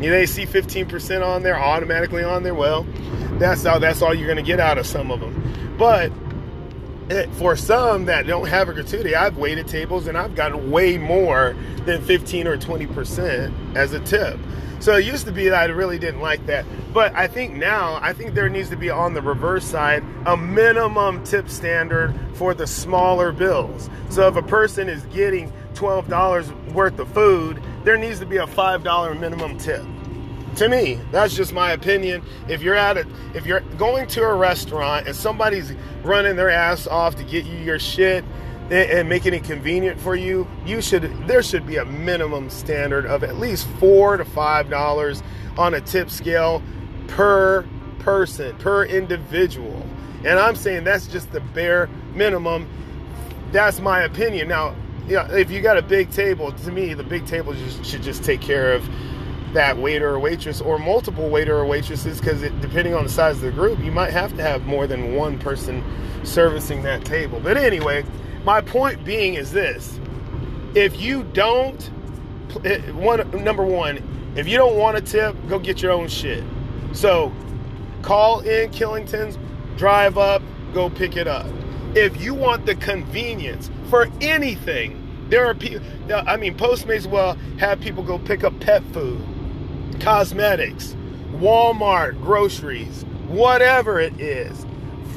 You 0.00 0.10
know, 0.10 0.16
they 0.16 0.26
see 0.26 0.46
15% 0.46 1.26
on 1.26 1.42
there, 1.42 1.58
automatically 1.58 2.22
on 2.22 2.44
there. 2.44 2.54
Well, 2.54 2.86
that's 3.38 3.66
all. 3.66 3.80
That's 3.80 4.00
all 4.00 4.14
you're 4.14 4.26
going 4.26 4.36
to 4.36 4.42
get 4.42 4.60
out 4.60 4.78
of 4.78 4.86
some 4.86 5.10
of 5.10 5.20
them. 5.20 5.76
But 5.76 6.12
eh, 7.10 7.26
for 7.32 7.56
some 7.56 8.04
that 8.04 8.26
don't 8.26 8.46
have 8.46 8.68
a 8.68 8.74
gratuity, 8.74 9.16
I've 9.16 9.38
waited 9.38 9.66
tables 9.66 10.06
and 10.06 10.16
I've 10.16 10.36
gotten 10.36 10.70
way 10.70 10.98
more 10.98 11.56
than 11.84 12.02
15 12.02 12.46
or 12.46 12.56
20% 12.56 13.76
as 13.76 13.92
a 13.92 14.00
tip. 14.00 14.38
So 14.80 14.96
it 14.96 15.04
used 15.04 15.26
to 15.26 15.32
be 15.32 15.48
that 15.48 15.70
I 15.70 15.72
really 15.72 15.98
didn't 15.98 16.20
like 16.20 16.46
that. 16.46 16.64
But 16.92 17.14
I 17.14 17.26
think 17.26 17.54
now, 17.54 17.98
I 18.00 18.12
think 18.12 18.34
there 18.34 18.48
needs 18.48 18.70
to 18.70 18.76
be 18.76 18.90
on 18.90 19.14
the 19.14 19.22
reverse 19.22 19.64
side 19.64 20.04
a 20.26 20.36
minimum 20.36 21.24
tip 21.24 21.48
standard 21.48 22.14
for 22.34 22.54
the 22.54 22.66
smaller 22.66 23.32
bills. 23.32 23.90
So 24.10 24.28
if 24.28 24.36
a 24.36 24.42
person 24.42 24.88
is 24.88 25.02
getting 25.06 25.52
$12 25.74 26.72
worth 26.72 26.98
of 26.98 27.12
food, 27.12 27.62
there 27.84 27.96
needs 27.96 28.18
to 28.20 28.26
be 28.26 28.36
a 28.36 28.46
$5 28.46 29.20
minimum 29.20 29.58
tip. 29.58 29.84
To 30.56 30.68
me, 30.68 30.98
that's 31.12 31.36
just 31.36 31.52
my 31.52 31.72
opinion. 31.72 32.22
If 32.48 32.62
you're 32.62 32.74
at 32.74 32.96
it, 32.96 33.06
if 33.34 33.46
you're 33.46 33.60
going 33.78 34.08
to 34.08 34.22
a 34.22 34.34
restaurant 34.34 35.06
and 35.06 35.14
somebody's 35.14 35.72
running 36.02 36.34
their 36.34 36.50
ass 36.50 36.86
off 36.86 37.14
to 37.16 37.22
get 37.22 37.46
you 37.46 37.58
your 37.58 37.78
shit, 37.78 38.24
and 38.70 39.08
making 39.08 39.34
it 39.34 39.44
convenient 39.44 39.98
for 40.00 40.14
you, 40.14 40.46
you 40.66 40.82
should 40.82 41.02
there 41.26 41.42
should 41.42 41.66
be 41.66 41.76
a 41.76 41.84
minimum 41.84 42.50
standard 42.50 43.06
of 43.06 43.24
at 43.24 43.38
least 43.38 43.66
four 43.78 44.16
to 44.16 44.24
five 44.24 44.68
dollars 44.68 45.22
on 45.56 45.74
a 45.74 45.80
tip 45.80 46.10
scale 46.10 46.62
per 47.08 47.66
person, 48.00 48.56
per 48.58 48.84
individual. 48.84 49.86
And 50.24 50.38
I'm 50.38 50.56
saying 50.56 50.84
that's 50.84 51.06
just 51.06 51.32
the 51.32 51.40
bare 51.40 51.88
minimum. 52.14 52.68
That's 53.52 53.80
my 53.80 54.02
opinion. 54.02 54.48
Now, 54.48 54.74
yeah, 55.06 55.30
if 55.32 55.50
you 55.50 55.60
got 55.60 55.78
a 55.78 55.82
big 55.82 56.10
table, 56.10 56.52
to 56.52 56.72
me, 56.72 56.94
the 56.94 57.04
big 57.04 57.26
table 57.26 57.54
should 57.82 58.02
just 58.02 58.24
take 58.24 58.40
care 58.40 58.72
of 58.72 58.88
that 59.54 59.78
waiter 59.78 60.10
or 60.10 60.18
waitress 60.18 60.60
or 60.60 60.78
multiple 60.78 61.30
waiter 61.30 61.56
or 61.56 61.64
waitresses 61.64 62.20
because 62.20 62.42
depending 62.60 62.94
on 62.94 63.04
the 63.04 63.08
size 63.08 63.36
of 63.36 63.42
the 63.42 63.50
group, 63.50 63.78
you 63.80 63.90
might 63.90 64.12
have 64.12 64.36
to 64.36 64.42
have 64.42 64.66
more 64.66 64.86
than 64.86 65.14
one 65.14 65.38
person 65.38 65.82
servicing 66.24 66.82
that 66.82 67.04
table. 67.04 67.40
But 67.40 67.56
anyway, 67.56 68.04
my 68.48 68.62
point 68.62 69.04
being 69.04 69.34
is 69.34 69.52
this. 69.52 70.00
If 70.74 70.98
you 70.98 71.22
don't 71.34 71.90
eh, 72.64 72.78
one 72.92 73.44
number 73.44 73.62
one 73.62 73.98
if 74.36 74.48
you 74.48 74.56
don't 74.56 74.74
want 74.74 74.96
a 74.96 75.02
tip 75.02 75.36
go 75.50 75.58
get 75.58 75.82
your 75.82 75.92
own 75.92 76.08
shit. 76.08 76.42
So 76.94 77.30
call 78.00 78.40
in 78.40 78.70
killington's 78.70 79.36
drive 79.76 80.16
up 80.16 80.40
go 80.72 80.88
pick 80.88 81.14
it 81.14 81.28
up. 81.28 81.44
If 81.94 82.22
you 82.22 82.32
want 82.32 82.64
the 82.64 82.74
convenience 82.74 83.70
for 83.90 84.08
anything 84.22 84.94
there 85.28 85.44
are 85.44 85.54
people 85.54 85.82
i 86.10 86.38
mean 86.38 86.56
postmates 86.56 87.04
will 87.04 87.34
have 87.58 87.78
people 87.82 88.02
go 88.02 88.18
pick 88.18 88.44
up 88.44 88.58
pet 88.60 88.82
food 88.94 89.20
cosmetics 90.00 90.96
walmart 91.34 92.18
groceries 92.22 93.04
whatever 93.28 94.00
it 94.00 94.18
is. 94.18 94.64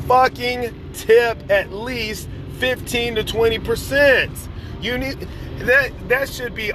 Fucking 0.06 0.92
tip 0.94 1.50
at 1.50 1.72
least 1.72 2.28
15 2.62 3.16
to 3.16 3.24
20 3.24 3.58
percent. 3.58 4.50
You 4.82 4.96
need 4.96 5.28
that 5.62 5.92
that 6.10 6.30
should 6.30 6.54
be 6.54 6.72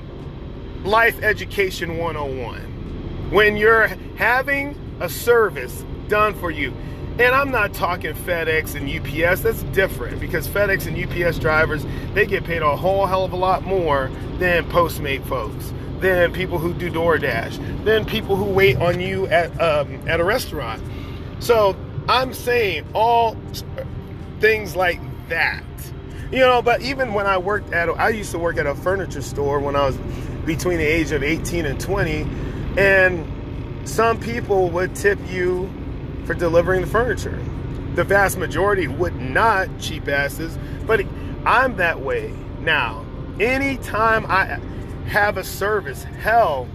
life 0.82 1.22
education 1.22 1.96
101. 1.96 3.30
When 3.30 3.56
you're 3.56 3.86
having 4.16 4.76
a 4.98 5.08
service 5.08 5.84
done 6.08 6.34
for 6.34 6.50
you, 6.50 6.74
and 7.20 7.32
I'm 7.32 7.52
not 7.52 7.72
talking 7.72 8.14
FedEx 8.14 8.74
and 8.74 8.90
UPS, 8.90 9.42
that's 9.42 9.62
different 9.74 10.18
because 10.18 10.48
FedEx 10.48 10.88
and 10.88 10.98
UPS 10.98 11.38
drivers, 11.38 11.86
they 12.14 12.26
get 12.26 12.42
paid 12.42 12.62
a 12.62 12.76
whole 12.76 13.06
hell 13.06 13.24
of 13.24 13.32
a 13.32 13.36
lot 13.36 13.62
more 13.62 14.10
than 14.38 14.68
Postmate 14.68 15.24
folks, 15.28 15.72
than 16.00 16.32
people 16.32 16.58
who 16.58 16.74
do 16.74 16.90
DoorDash, 16.90 17.84
than 17.84 18.04
people 18.04 18.34
who 18.34 18.44
wait 18.44 18.76
on 18.78 19.00
you 19.00 19.28
at 19.28 19.52
um, 19.60 20.00
at 20.08 20.18
a 20.18 20.24
restaurant. 20.24 20.82
So 21.38 21.76
I'm 22.08 22.34
saying 22.34 22.84
all 22.92 23.36
things 24.40 24.74
like 24.74 25.00
that. 25.28 25.64
You 26.30 26.40
know, 26.40 26.60
but 26.60 26.82
even 26.82 27.14
when 27.14 27.26
I 27.26 27.38
worked 27.38 27.72
at, 27.72 27.88
I 27.88 28.08
used 28.08 28.32
to 28.32 28.38
work 28.38 28.56
at 28.56 28.66
a 28.66 28.74
furniture 28.74 29.22
store 29.22 29.60
when 29.60 29.76
I 29.76 29.86
was 29.86 29.96
between 30.44 30.78
the 30.78 30.84
age 30.84 31.12
of 31.12 31.22
18 31.22 31.66
and 31.66 31.80
20, 31.80 32.26
and 32.76 33.88
some 33.88 34.18
people 34.18 34.70
would 34.70 34.94
tip 34.94 35.18
you 35.30 35.70
for 36.24 36.34
delivering 36.34 36.80
the 36.80 36.86
furniture. 36.86 37.38
The 37.94 38.04
vast 38.04 38.38
majority 38.38 38.88
would 38.88 39.16
not, 39.16 39.68
cheap 39.78 40.08
asses, 40.08 40.58
but 40.86 41.06
I'm 41.44 41.76
that 41.76 42.00
way 42.00 42.34
now. 42.60 43.06
Anytime 43.38 44.26
I 44.26 44.58
have 45.06 45.36
a 45.36 45.44
service, 45.44 46.02
hell, 46.02 46.68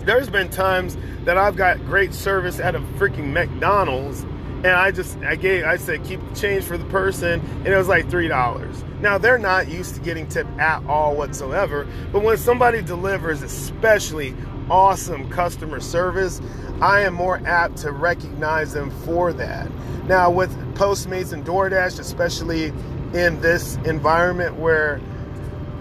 there's 0.00 0.28
been 0.28 0.48
times 0.50 0.96
that 1.24 1.38
I've 1.38 1.54
got 1.54 1.78
great 1.86 2.12
service 2.12 2.58
at 2.58 2.74
a 2.74 2.80
freaking 2.80 3.32
McDonald's 3.32 4.24
and 4.64 4.72
I 4.72 4.90
just 4.90 5.18
I 5.18 5.36
gave 5.36 5.64
I 5.64 5.76
said 5.76 6.04
keep 6.04 6.20
the 6.28 6.34
change 6.34 6.64
for 6.64 6.78
the 6.78 6.84
person 6.86 7.40
and 7.40 7.66
it 7.66 7.76
was 7.76 7.88
like 7.88 8.08
three 8.08 8.28
dollars. 8.28 8.84
Now 9.00 9.18
they're 9.18 9.38
not 9.38 9.68
used 9.68 9.94
to 9.96 10.00
getting 10.00 10.28
tipped 10.28 10.56
at 10.58 10.84
all 10.86 11.16
whatsoever, 11.16 11.86
but 12.12 12.22
when 12.22 12.36
somebody 12.36 12.82
delivers 12.82 13.42
especially 13.42 14.34
awesome 14.70 15.28
customer 15.30 15.80
service, 15.80 16.40
I 16.80 17.00
am 17.00 17.14
more 17.14 17.40
apt 17.46 17.78
to 17.78 17.90
recognize 17.90 18.72
them 18.72 18.90
for 19.04 19.32
that. 19.32 19.68
Now 20.06 20.30
with 20.30 20.56
Postmates 20.74 21.32
and 21.32 21.44
DoorDash, 21.44 21.98
especially 21.98 22.66
in 23.14 23.40
this 23.40 23.76
environment 23.84 24.56
where 24.56 25.00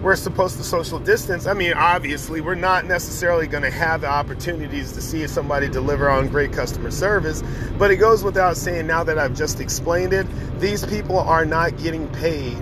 we're 0.01 0.15
supposed 0.15 0.57
to 0.57 0.63
social 0.63 0.97
distance, 0.99 1.45
I 1.45 1.53
mean, 1.53 1.73
obviously, 1.73 2.41
we're 2.41 2.55
not 2.55 2.85
necessarily 2.85 3.45
going 3.45 3.63
to 3.63 3.69
have 3.69 4.01
the 4.01 4.07
opportunities 4.07 4.91
to 4.93 5.01
see 5.01 5.27
somebody 5.27 5.69
deliver 5.69 6.09
on 6.09 6.27
great 6.27 6.51
customer 6.51 6.89
service. 6.89 7.43
But 7.77 7.91
it 7.91 7.97
goes 7.97 8.23
without 8.23 8.57
saying, 8.57 8.87
now 8.87 9.03
that 9.03 9.19
I've 9.19 9.35
just 9.35 9.59
explained 9.59 10.13
it, 10.13 10.25
these 10.59 10.85
people 10.85 11.19
are 11.19 11.45
not 11.45 11.77
getting 11.77 12.07
paid 12.09 12.57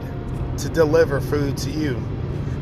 to 0.58 0.70
deliver 0.70 1.22
food 1.22 1.56
to 1.58 1.70
you. 1.70 2.02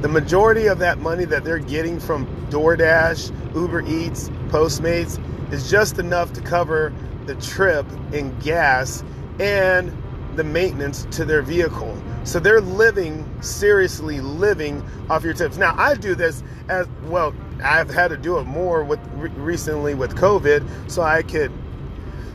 The 0.02 0.08
majority 0.08 0.68
of 0.68 0.78
that 0.80 1.00
money 1.00 1.26
that 1.26 1.44
they're 1.44 1.58
getting 1.58 2.00
from 2.00 2.28
DoorDash, 2.52 3.56
Uber 3.56 3.82
Eats, 3.88 4.30
Postmates 4.50 5.20
is 5.52 5.72
just 5.72 5.98
enough 5.98 6.34
to 6.34 6.42
cover 6.42 6.94
the 7.26 7.34
trip 7.36 7.86
and 8.14 8.40
gas 8.44 9.04
and 9.40 9.92
the 10.36 10.44
maintenance 10.44 11.08
to 11.12 11.26
their 11.26 11.42
vehicle. 11.42 12.00
So 12.28 12.42
they're 12.42 12.60
living, 12.60 13.26
seriously 13.42 14.20
living 14.20 14.84
off 15.10 15.24
your 15.24 15.34
tips. 15.34 15.56
Now, 15.56 15.74
I 15.78 15.96
do 15.96 16.14
this 16.14 16.44
as 16.68 16.86
well, 17.06 17.34
I've 17.64 17.90
had 17.90 18.10
to 18.10 18.18
do 18.18 18.38
it 18.38 18.44
more 18.44 18.84
with 18.84 19.00
recently 19.38 19.96
with 19.96 20.14
COVID 20.18 20.92
so 20.92 21.04
I 21.04 21.22
could, 21.22 21.54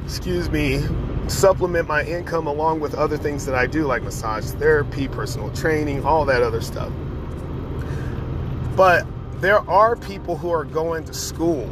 excuse 0.07 0.49
me, 0.49 0.83
supplement 1.29 1.89
my 1.89 2.05
income 2.05 2.47
along 2.47 2.81
with 2.81 2.95
other 2.95 3.19
things 3.19 3.45
that 3.45 3.55
I 3.55 3.67
do, 3.67 3.85
like 3.85 4.03
massage 4.03 4.47
therapy, 4.53 5.09
personal 5.09 5.51
training, 5.51 6.07
all 6.07 6.25
that 6.25 6.43
other 6.43 6.63
stuff. 6.63 6.91
But 8.75 9.07
there 9.43 9.59
are 9.69 9.95
people 9.95 10.39
who 10.39 10.51
are 10.51 10.65
going 10.65 11.05
to 11.05 11.13
school 11.13 11.69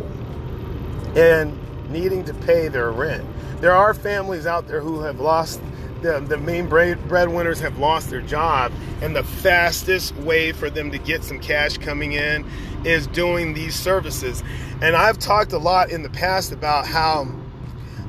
and 1.16 1.58
needing 1.90 2.24
to 2.26 2.34
pay 2.34 2.68
their 2.68 2.90
rent. 2.90 3.24
There 3.62 3.72
are 3.72 3.94
families 3.94 4.44
out 4.44 4.68
there 4.68 4.82
who 4.82 5.00
have 5.00 5.20
lost 5.20 5.62
the, 6.02 6.20
the 6.20 6.38
main 6.38 6.66
breadwinners 6.66 7.60
have 7.60 7.78
lost 7.78 8.10
their 8.10 8.20
job, 8.20 8.72
and 9.02 9.14
the 9.14 9.22
fastest 9.22 10.14
way 10.16 10.52
for 10.52 10.70
them 10.70 10.90
to 10.90 10.98
get 10.98 11.24
some 11.24 11.38
cash 11.38 11.78
coming 11.78 12.12
in 12.12 12.44
is 12.84 13.06
doing 13.08 13.54
these 13.54 13.74
services. 13.74 14.42
And 14.80 14.96
I've 14.96 15.18
talked 15.18 15.52
a 15.52 15.58
lot 15.58 15.90
in 15.90 16.02
the 16.02 16.10
past 16.10 16.52
about 16.52 16.86
how 16.86 17.28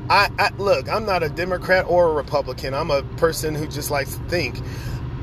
I, 0.10 0.29
I 0.39 0.50
look, 0.57 0.89
I'm 0.89 1.05
not 1.05 1.24
a 1.24 1.29
Democrat 1.29 1.86
or 1.88 2.10
a 2.10 2.13
Republican. 2.13 2.74
I'm 2.74 2.91
a 2.91 3.03
person 3.17 3.55
who 3.55 3.67
just 3.67 3.91
likes 3.91 4.15
to 4.15 4.24
think. 4.24 4.60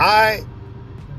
I 0.01 0.45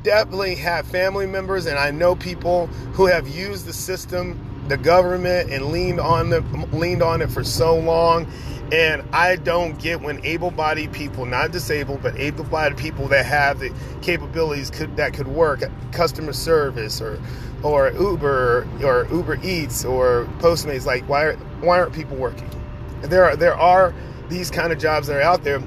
definitely 0.03 0.55
have 0.55 0.87
family 0.87 1.27
members 1.27 1.65
and 1.65 1.77
I 1.77 1.91
know 1.91 2.15
people 2.15 2.67
who 2.93 3.05
have 3.05 3.27
used 3.27 3.65
the 3.65 3.73
system, 3.73 4.39
the 4.69 4.77
government, 4.77 5.51
and 5.51 5.67
leaned 5.67 5.99
on 5.99 6.29
the 6.29 6.41
leaned 6.71 7.03
on 7.03 7.21
it 7.21 7.29
for 7.29 7.43
so 7.43 7.77
long 7.77 8.31
and 8.71 9.03
I 9.13 9.35
don't 9.37 9.79
get 9.79 10.01
when 10.01 10.23
able 10.23 10.51
bodied 10.51 10.91
people, 10.91 11.25
not 11.25 11.51
disabled, 11.51 12.01
but 12.03 12.15
able 12.17 12.43
bodied 12.43 12.77
people 12.77 13.07
that 13.07 13.25
have 13.25 13.59
the 13.59 13.73
capabilities 14.01 14.69
could, 14.69 14.95
that 14.97 15.13
could 15.13 15.27
work, 15.27 15.63
customer 15.91 16.33
service 16.33 17.01
or 17.01 17.19
or 17.63 17.91
Uber 17.91 18.67
or 18.83 19.07
Uber 19.11 19.39
Eats 19.43 19.83
or 19.83 20.25
Postmates, 20.39 20.85
like 20.85 21.07
why, 21.09 21.33
why 21.61 21.79
aren't 21.79 21.93
people 21.93 22.15
working? 22.15 22.49
There 23.01 23.25
are, 23.25 23.35
there 23.35 23.55
are 23.55 23.93
these 24.29 24.49
kind 24.49 24.71
of 24.71 24.79
jobs 24.79 25.07
that 25.07 25.17
are 25.17 25.21
out 25.21 25.43
there, 25.43 25.61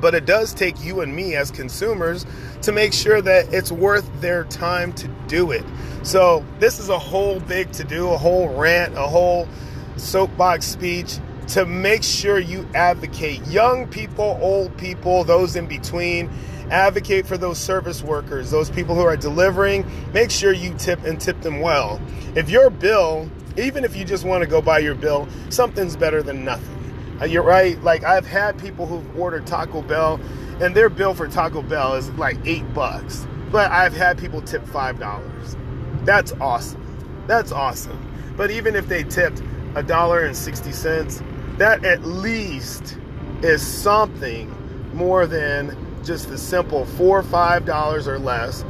but 0.00 0.14
it 0.14 0.24
does 0.24 0.54
take 0.54 0.82
you 0.82 1.00
and 1.00 1.14
me 1.14 1.34
as 1.34 1.50
consumers 1.50 2.24
to 2.62 2.72
make 2.72 2.92
sure 2.92 3.20
that 3.20 3.52
it's 3.52 3.70
worth 3.70 4.08
their 4.20 4.44
time 4.44 4.92
to 4.94 5.08
do 5.26 5.50
it. 5.50 5.64
So 6.02 6.44
this 6.60 6.78
is 6.78 6.88
a 6.88 6.98
whole 6.98 7.40
big 7.40 7.72
to 7.72 7.84
do, 7.84 8.08
a 8.08 8.16
whole 8.16 8.48
rant, 8.48 8.96
a 8.96 9.06
whole 9.06 9.48
soapbox 9.96 10.64
speech 10.64 11.18
to 11.48 11.66
make 11.66 12.02
sure 12.02 12.38
you 12.38 12.68
advocate 12.74 13.46
young 13.46 13.88
people, 13.88 14.38
old 14.40 14.76
people, 14.76 15.24
those 15.24 15.56
in 15.56 15.66
between. 15.66 16.30
Advocate 16.70 17.26
for 17.26 17.38
those 17.38 17.58
service 17.58 18.02
workers, 18.02 18.50
those 18.50 18.70
people 18.70 18.94
who 18.94 19.00
are 19.02 19.16
delivering. 19.16 19.90
Make 20.12 20.30
sure 20.30 20.52
you 20.52 20.74
tip 20.74 21.02
and 21.04 21.18
tip 21.18 21.40
them 21.40 21.60
well. 21.60 22.00
If 22.34 22.50
your 22.50 22.68
bill, 22.68 23.30
even 23.56 23.84
if 23.84 23.96
you 23.96 24.04
just 24.04 24.24
want 24.24 24.42
to 24.42 24.48
go 24.48 24.60
buy 24.60 24.80
your 24.80 24.94
bill, 24.94 25.26
something's 25.48 25.96
better 25.96 26.22
than 26.22 26.44
nothing. 26.44 27.18
Uh, 27.20 27.24
you're 27.24 27.42
right. 27.42 27.82
Like 27.82 28.04
I've 28.04 28.26
had 28.26 28.58
people 28.58 28.86
who've 28.86 29.18
ordered 29.18 29.46
Taco 29.46 29.82
Bell, 29.82 30.20
and 30.60 30.74
their 30.74 30.88
bill 30.90 31.14
for 31.14 31.26
Taco 31.26 31.62
Bell 31.62 31.94
is 31.94 32.10
like 32.10 32.36
eight 32.44 32.72
bucks. 32.74 33.26
But 33.50 33.70
I've 33.70 33.94
had 33.94 34.18
people 34.18 34.42
tip 34.42 34.66
five 34.66 34.98
dollars. 35.00 35.56
That's 36.04 36.32
awesome. 36.32 37.24
That's 37.26 37.50
awesome. 37.50 38.34
But 38.36 38.50
even 38.50 38.76
if 38.76 38.88
they 38.88 39.04
tipped 39.04 39.42
a 39.74 39.82
dollar 39.82 40.24
and 40.24 40.36
sixty 40.36 40.72
cents, 40.72 41.22
that 41.58 41.84
at 41.84 42.04
least 42.04 42.96
is 43.42 43.64
something 43.64 44.54
more 44.94 45.26
than 45.26 45.76
just 46.04 46.28
the 46.28 46.38
simple 46.38 46.86
four 46.86 47.18
or 47.18 47.22
five 47.22 47.64
dollars 47.64 48.08
or 48.08 48.18
less 48.18 48.64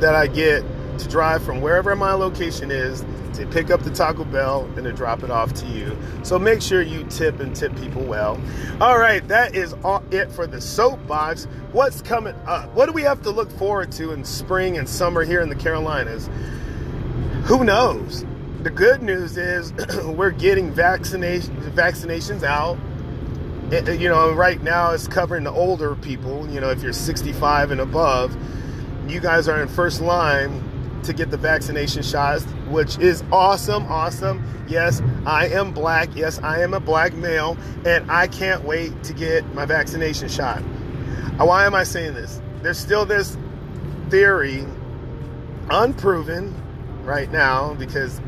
that 0.00 0.14
I 0.14 0.26
get 0.26 0.64
to 0.98 1.08
drive 1.08 1.42
from 1.42 1.60
wherever 1.60 1.94
my 1.94 2.12
location 2.12 2.70
is 2.70 3.04
to 3.34 3.46
pick 3.46 3.70
up 3.70 3.82
the 3.82 3.90
Taco 3.90 4.24
Bell 4.24 4.64
and 4.76 4.84
to 4.84 4.92
drop 4.92 5.22
it 5.22 5.30
off 5.30 5.52
to 5.54 5.66
you. 5.66 5.96
So 6.22 6.38
make 6.38 6.60
sure 6.60 6.82
you 6.82 7.04
tip 7.04 7.40
and 7.40 7.54
tip 7.54 7.74
people 7.76 8.02
well. 8.02 8.40
All 8.80 8.98
right, 8.98 9.26
that 9.28 9.54
is 9.54 9.74
all 9.84 10.02
it 10.10 10.32
for 10.32 10.46
the 10.46 10.60
soapbox. 10.60 11.44
What's 11.72 12.02
coming 12.02 12.34
up? 12.46 12.72
What 12.74 12.86
do 12.86 12.92
we 12.92 13.02
have 13.02 13.22
to 13.22 13.30
look 13.30 13.50
forward 13.52 13.92
to 13.92 14.12
in 14.12 14.24
spring 14.24 14.76
and 14.76 14.88
summer 14.88 15.24
here 15.24 15.40
in 15.40 15.48
the 15.48 15.56
Carolinas? 15.56 16.28
Who 17.44 17.64
knows? 17.64 18.24
The 18.68 18.74
good 18.74 19.02
news 19.02 19.38
is 19.38 19.72
we're 20.04 20.30
getting 20.30 20.70
vaccination 20.70 21.56
vaccinations 21.72 22.42
out. 22.42 22.76
It, 23.72 23.98
you 23.98 24.10
know, 24.10 24.30
right 24.32 24.62
now 24.62 24.90
it's 24.90 25.08
covering 25.08 25.44
the 25.44 25.50
older 25.50 25.94
people. 25.94 26.46
You 26.50 26.60
know, 26.60 26.68
if 26.68 26.82
you're 26.82 26.92
65 26.92 27.70
and 27.70 27.80
above, 27.80 28.36
you 29.08 29.20
guys 29.20 29.48
are 29.48 29.62
in 29.62 29.68
first 29.68 30.02
line 30.02 31.00
to 31.04 31.14
get 31.14 31.30
the 31.30 31.38
vaccination 31.38 32.02
shots, 32.02 32.44
which 32.68 32.98
is 32.98 33.24
awesome, 33.32 33.84
awesome. 33.86 34.44
Yes, 34.68 35.00
I 35.24 35.46
am 35.46 35.72
black. 35.72 36.10
Yes, 36.14 36.38
I 36.40 36.60
am 36.60 36.74
a 36.74 36.80
black 36.80 37.14
male, 37.14 37.56
and 37.86 38.10
I 38.10 38.26
can't 38.26 38.64
wait 38.64 39.02
to 39.04 39.14
get 39.14 39.46
my 39.54 39.64
vaccination 39.64 40.28
shot. 40.28 40.58
Uh, 40.58 41.46
why 41.46 41.64
am 41.64 41.74
I 41.74 41.84
saying 41.84 42.12
this? 42.12 42.42
There's 42.60 42.78
still 42.78 43.06
this 43.06 43.38
theory, 44.10 44.66
unproven 45.70 46.54
right 47.02 47.32
now, 47.32 47.72
because 47.72 48.20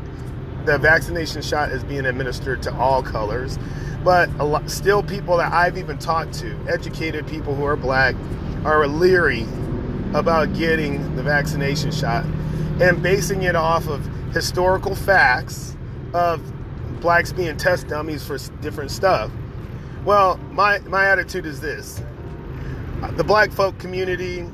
the 0.65 0.77
vaccination 0.77 1.41
shot 1.41 1.71
is 1.71 1.83
being 1.83 2.05
administered 2.05 2.61
to 2.63 2.73
all 2.75 3.01
colors, 3.01 3.57
but 4.03 4.29
lot, 4.37 4.69
still 4.69 5.03
people 5.03 5.37
that 5.37 5.51
I've 5.51 5.77
even 5.77 5.97
talked 5.97 6.33
to, 6.35 6.57
educated 6.67 7.27
people 7.27 7.55
who 7.55 7.63
are 7.65 7.75
black, 7.75 8.15
are 8.65 8.85
leery 8.87 9.45
about 10.13 10.53
getting 10.53 11.15
the 11.15 11.23
vaccination 11.23 11.91
shot 11.91 12.25
and 12.81 13.01
basing 13.01 13.43
it 13.43 13.55
off 13.55 13.87
of 13.87 14.05
historical 14.33 14.95
facts 14.95 15.75
of 16.13 16.41
blacks 16.99 17.31
being 17.31 17.55
test 17.57 17.87
dummies 17.87 18.25
for 18.25 18.37
different 18.61 18.91
stuff. 18.91 19.31
Well, 20.05 20.37
my, 20.51 20.79
my 20.79 21.05
attitude 21.07 21.45
is 21.45 21.59
this 21.61 22.01
the 23.13 23.23
black 23.23 23.51
folk 23.51 23.77
community, 23.79 24.47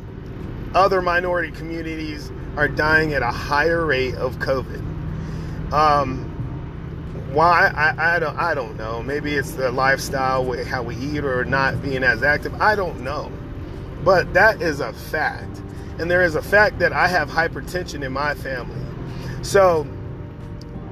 other 0.74 1.02
minority 1.02 1.52
communities 1.52 2.32
are 2.56 2.68
dying 2.68 3.14
at 3.14 3.22
a 3.22 3.32
higher 3.32 3.86
rate 3.86 4.16
of 4.16 4.38
COVID. 4.40 4.97
Um, 5.72 6.34
why 7.34 7.68
I, 7.76 8.16
I 8.16 8.20
don't 8.20 8.38
I 8.38 8.54
don't 8.54 8.78
know. 8.78 9.04
Maybe 9.04 9.36
it's 9.36 9.52
the 9.52 9.72
lifestyle, 9.72 10.52
how 10.64 10.84
we 10.84 10.96
eat, 10.96 11.24
or 11.24 11.46
not 11.46 11.82
being 11.82 12.04
as 12.04 12.24
active. 12.24 12.54
I 12.62 12.76
don't 12.76 13.02
know, 13.02 13.32
but 14.04 14.34
that 14.34 14.62
is 14.62 14.80
a 14.80 14.94
fact, 14.94 15.62
and 16.00 16.10
there 16.10 16.24
is 16.24 16.36
a 16.36 16.42
fact 16.42 16.80
that 16.80 16.94
I 16.94 17.08
have 17.08 17.30
hypertension 17.30 18.04
in 18.04 18.14
my 18.14 18.34
family. 18.34 18.82
So, 19.44 19.88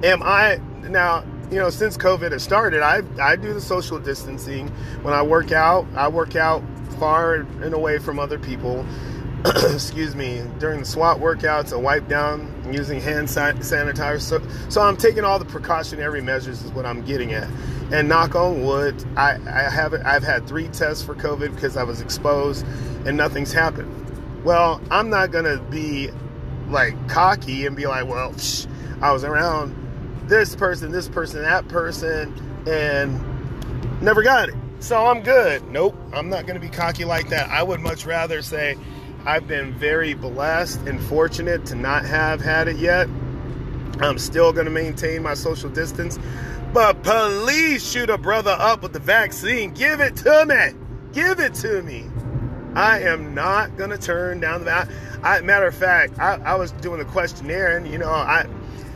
am 0.02 0.22
I 0.22 0.60
now? 0.82 1.24
You 1.50 1.58
know, 1.58 1.70
since 1.70 1.96
COVID 1.96 2.32
has 2.32 2.42
started, 2.42 2.82
I 2.82 3.02
I 3.20 3.36
do 3.36 3.54
the 3.54 3.60
social 3.60 3.98
distancing. 3.98 4.68
When 5.02 5.14
I 5.14 5.22
work 5.22 5.52
out, 5.52 5.86
I 5.96 6.08
work 6.08 6.36
out 6.36 6.62
far 6.98 7.34
and 7.34 7.72
away 7.72 7.98
from 7.98 8.18
other 8.18 8.38
people. 8.38 8.84
excuse 9.72 10.14
me, 10.14 10.42
during 10.58 10.80
the 10.80 10.86
SWAT 10.86 11.18
workouts, 11.18 11.72
I 11.72 11.76
wipe 11.76 12.08
down 12.08 12.55
using 12.72 13.00
hand 13.00 13.28
sanitizer. 13.28 14.20
So, 14.20 14.42
so 14.68 14.82
I'm 14.82 14.96
taking 14.96 15.24
all 15.24 15.38
the 15.38 15.44
precautionary 15.44 16.22
measures 16.22 16.62
is 16.62 16.72
what 16.72 16.86
I'm 16.86 17.02
getting 17.02 17.32
at. 17.32 17.48
And 17.92 18.08
knock 18.08 18.34
on 18.34 18.64
wood, 18.64 19.04
I, 19.16 19.38
I 19.46 19.70
haven't. 19.70 20.04
I've 20.04 20.24
had 20.24 20.46
three 20.46 20.68
tests 20.68 21.02
for 21.04 21.14
COVID 21.14 21.54
because 21.54 21.76
I 21.76 21.84
was 21.84 22.00
exposed, 22.00 22.66
and 23.06 23.16
nothing's 23.16 23.52
happened. 23.52 23.92
Well, 24.44 24.80
I'm 24.90 25.08
not 25.08 25.30
gonna 25.30 25.58
be 25.70 26.10
like 26.68 27.08
cocky 27.08 27.66
and 27.66 27.76
be 27.76 27.86
like, 27.86 28.06
well, 28.06 28.32
psh, 28.32 28.66
I 29.00 29.12
was 29.12 29.22
around 29.22 29.74
this 30.26 30.56
person, 30.56 30.90
this 30.90 31.08
person, 31.08 31.42
that 31.42 31.68
person, 31.68 32.34
and 32.66 34.02
never 34.02 34.22
got 34.22 34.48
it. 34.48 34.56
So 34.80 35.06
I'm 35.06 35.22
good. 35.22 35.66
Nope, 35.70 35.96
I'm 36.12 36.28
not 36.28 36.46
gonna 36.46 36.60
be 36.60 36.68
cocky 36.68 37.04
like 37.04 37.28
that. 37.28 37.48
I 37.50 37.62
would 37.62 37.80
much 37.80 38.04
rather 38.04 38.42
say 38.42 38.76
I've 39.26 39.48
been 39.48 39.74
very 39.74 40.14
blessed 40.14 40.82
and 40.82 41.00
fortunate 41.00 41.66
to 41.66 41.74
not 41.74 42.04
have 42.04 42.40
had 42.40 42.68
it 42.68 42.76
yet. 42.76 43.08
I'm 44.00 44.18
still 44.18 44.52
going 44.52 44.66
to 44.66 44.70
maintain 44.70 45.22
my 45.22 45.34
social 45.34 45.68
distance. 45.68 46.16
But 46.72 47.02
please 47.02 47.84
shoot 47.84 48.08
a 48.08 48.18
brother 48.18 48.54
up 48.56 48.82
with 48.82 48.92
the 48.92 49.00
vaccine. 49.00 49.72
Give 49.74 50.00
it 50.00 50.14
to 50.18 50.46
me. 50.46 50.78
Give 51.12 51.40
it 51.40 51.54
to 51.54 51.82
me. 51.82 52.04
I 52.76 53.00
am 53.00 53.34
not 53.34 53.76
going 53.76 53.90
to 53.90 53.98
turn 53.98 54.38
down 54.38 54.64
the. 54.64 54.88
I, 55.24 55.40
matter 55.40 55.66
of 55.66 55.74
fact, 55.74 56.20
I, 56.20 56.34
I 56.34 56.54
was 56.54 56.70
doing 56.72 56.98
the 57.00 57.04
questionnaire 57.06 57.76
and, 57.76 57.88
you 57.88 57.98
know, 57.98 58.10
I 58.10 58.46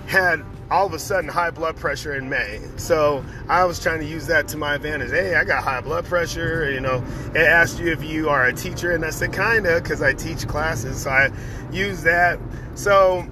had 0.07 0.45
all 0.71 0.87
of 0.87 0.95
a 0.95 0.99
sudden 0.99 1.29
high 1.29 1.51
blood 1.51 1.77
pressure 1.77 2.15
in 2.15 2.29
May. 2.29 2.61
So 2.77 3.25
I 3.49 3.65
was 3.65 3.81
trying 3.81 4.01
to 4.01 4.07
use 4.07 4.27
that 4.29 4.47
to 4.49 4.57
my 4.57 4.77
advantage. 4.77 5.11
Hey, 5.11 5.35
I 5.35 5.45
got 5.45 5.65
high 5.65 5.81
blood 5.81 6.05
pressure. 6.05 6.71
You 6.71 6.81
know, 6.81 7.05
it 7.35 7.39
asked 7.41 7.81
you 7.81 7.91
if 7.91 8.05
you 8.05 8.29
are 8.29 8.47
a 8.47 8.53
teacher, 8.53 8.93
and 8.93 9.05
I 9.05 9.11
said 9.11 9.33
kinda 9.33 9.81
because 9.81 10.01
I 10.01 10.13
teach 10.13 10.47
classes. 10.47 11.03
So 11.03 11.11
I 11.11 11.31
use 11.73 12.03
that. 12.03 12.39
So 12.75 13.27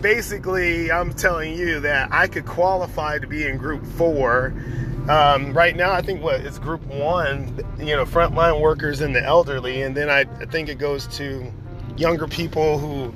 basically, 0.00 0.90
I'm 0.90 1.12
telling 1.12 1.54
you 1.54 1.80
that 1.80 2.08
I 2.12 2.26
could 2.26 2.46
qualify 2.46 3.18
to 3.18 3.26
be 3.26 3.46
in 3.46 3.58
group 3.58 3.84
four. 3.84 4.54
Um, 5.08 5.52
right 5.52 5.76
now, 5.76 5.92
I 5.92 6.02
think 6.02 6.22
what 6.22 6.40
it's 6.40 6.58
group 6.58 6.84
one, 6.86 7.58
you 7.78 7.96
know, 7.96 8.04
frontline 8.04 8.60
workers 8.60 9.00
and 9.00 9.14
the 9.14 9.22
elderly, 9.22 9.82
and 9.82 9.96
then 9.96 10.08
I, 10.08 10.20
I 10.20 10.46
think 10.46 10.68
it 10.68 10.78
goes 10.78 11.06
to 11.18 11.52
younger 11.96 12.26
people 12.26 12.78
who 12.78 13.12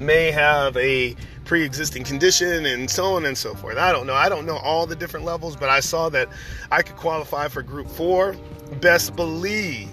may 0.00 0.30
have 0.30 0.76
a 0.76 1.14
pre-existing 1.48 2.04
condition 2.04 2.66
and 2.66 2.88
so 2.90 3.14
on 3.14 3.24
and 3.24 3.36
so 3.36 3.54
forth. 3.54 3.78
I 3.78 3.90
don't 3.90 4.06
know. 4.06 4.14
I 4.14 4.28
don't 4.28 4.46
know 4.46 4.58
all 4.58 4.86
the 4.86 4.94
different 4.94 5.24
levels, 5.24 5.56
but 5.56 5.70
I 5.70 5.80
saw 5.80 6.10
that 6.10 6.28
I 6.70 6.82
could 6.82 6.96
qualify 6.96 7.48
for 7.48 7.62
group 7.62 7.88
4. 7.88 8.36
Best 8.80 9.16
believe 9.16 9.88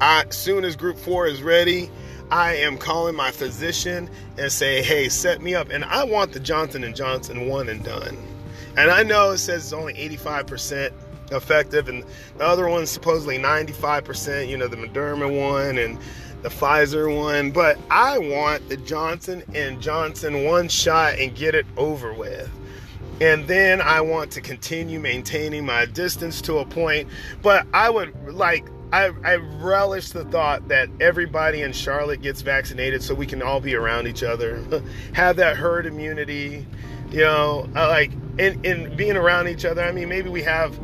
I 0.00 0.26
soon 0.28 0.64
as 0.64 0.76
group 0.76 0.98
4 0.98 1.26
is 1.26 1.42
ready, 1.42 1.90
I 2.30 2.56
am 2.56 2.76
calling 2.76 3.16
my 3.16 3.30
physician 3.30 4.10
and 4.36 4.52
say, 4.52 4.82
"Hey, 4.82 5.08
set 5.08 5.40
me 5.40 5.54
up." 5.54 5.70
And 5.70 5.84
I 5.84 6.04
want 6.04 6.32
the 6.32 6.40
Johnson 6.40 6.84
and 6.84 6.94
Johnson 6.94 7.48
one 7.48 7.70
and 7.70 7.82
done. 7.82 8.18
And 8.76 8.90
I 8.90 9.02
know 9.02 9.30
it 9.30 9.38
says 9.38 9.64
it's 9.64 9.72
only 9.72 9.94
85% 9.94 10.92
effective, 11.32 11.88
and 11.88 12.04
the 12.36 12.44
other 12.44 12.68
one's 12.68 12.90
supposedly 12.90 13.38
95%. 13.38 14.48
You 14.48 14.58
know, 14.58 14.68
the 14.68 14.76
Moderna 14.76 15.30
one 15.30 15.78
and 15.78 15.98
the 16.42 16.48
Pfizer 16.48 17.14
one. 17.14 17.50
But 17.50 17.78
I 17.90 18.18
want 18.18 18.68
the 18.68 18.76
Johnson 18.76 19.42
and 19.54 19.80
Johnson 19.80 20.44
one 20.44 20.68
shot 20.68 21.18
and 21.18 21.34
get 21.34 21.54
it 21.54 21.66
over 21.76 22.12
with. 22.12 22.50
And 23.20 23.48
then 23.48 23.80
I 23.80 24.02
want 24.02 24.30
to 24.32 24.40
continue 24.40 25.00
maintaining 25.00 25.64
my 25.64 25.86
distance 25.86 26.42
to 26.42 26.58
a 26.58 26.66
point. 26.66 27.08
But 27.42 27.66
I 27.72 27.88
would 27.88 28.14
like 28.34 28.66
I, 28.92 29.10
I, 29.24 29.36
relish 29.36 30.10
the 30.10 30.24
thought 30.26 30.68
that 30.68 30.88
everybody 31.00 31.62
in 31.62 31.72
Charlotte 31.72 32.22
gets 32.22 32.40
vaccinated 32.40 33.02
so 33.02 33.14
we 33.14 33.26
can 33.26 33.42
all 33.42 33.60
be 33.60 33.74
around 33.74 34.06
each 34.06 34.22
other, 34.22 34.62
have 35.12 35.36
that 35.36 35.56
herd 35.56 35.86
immunity, 35.86 36.64
you 37.10 37.18
know, 37.18 37.68
uh, 37.74 37.88
like 37.88 38.12
in, 38.38 38.64
in 38.64 38.96
being 38.96 39.16
around 39.16 39.48
each 39.48 39.64
other. 39.64 39.82
I 39.82 39.90
mean, 39.90 40.08
maybe 40.08 40.28
we 40.30 40.42
have 40.42 40.78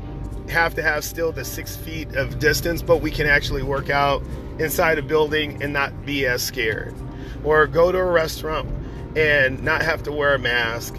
have 0.53 0.75
to 0.77 0.83
have 0.83 1.05
still 1.05 1.33
the 1.33 1.45
six 1.45 1.77
feet 1.77 2.15
of 2.15 2.39
distance, 2.39 2.83
but 2.83 2.99
we 2.99 3.11
can 3.11 3.27
actually 3.27 3.63
work 3.63 3.91
out 3.91 4.23
inside 4.59 4.99
a 4.99 5.03
building 5.03 5.63
and 5.63 5.73
not 5.73 6.07
be 6.07 6.27
as 6.27 6.43
scared, 6.43 6.95
or 7.43 7.67
go 7.67 7.91
to 7.91 7.99
a 7.99 8.05
restaurant 8.05 8.69
and 9.17 9.63
not 9.63 9.83
have 9.83 10.03
to 10.05 10.13
wear 10.13 10.35
a 10.35 10.39
mask 10.39 10.95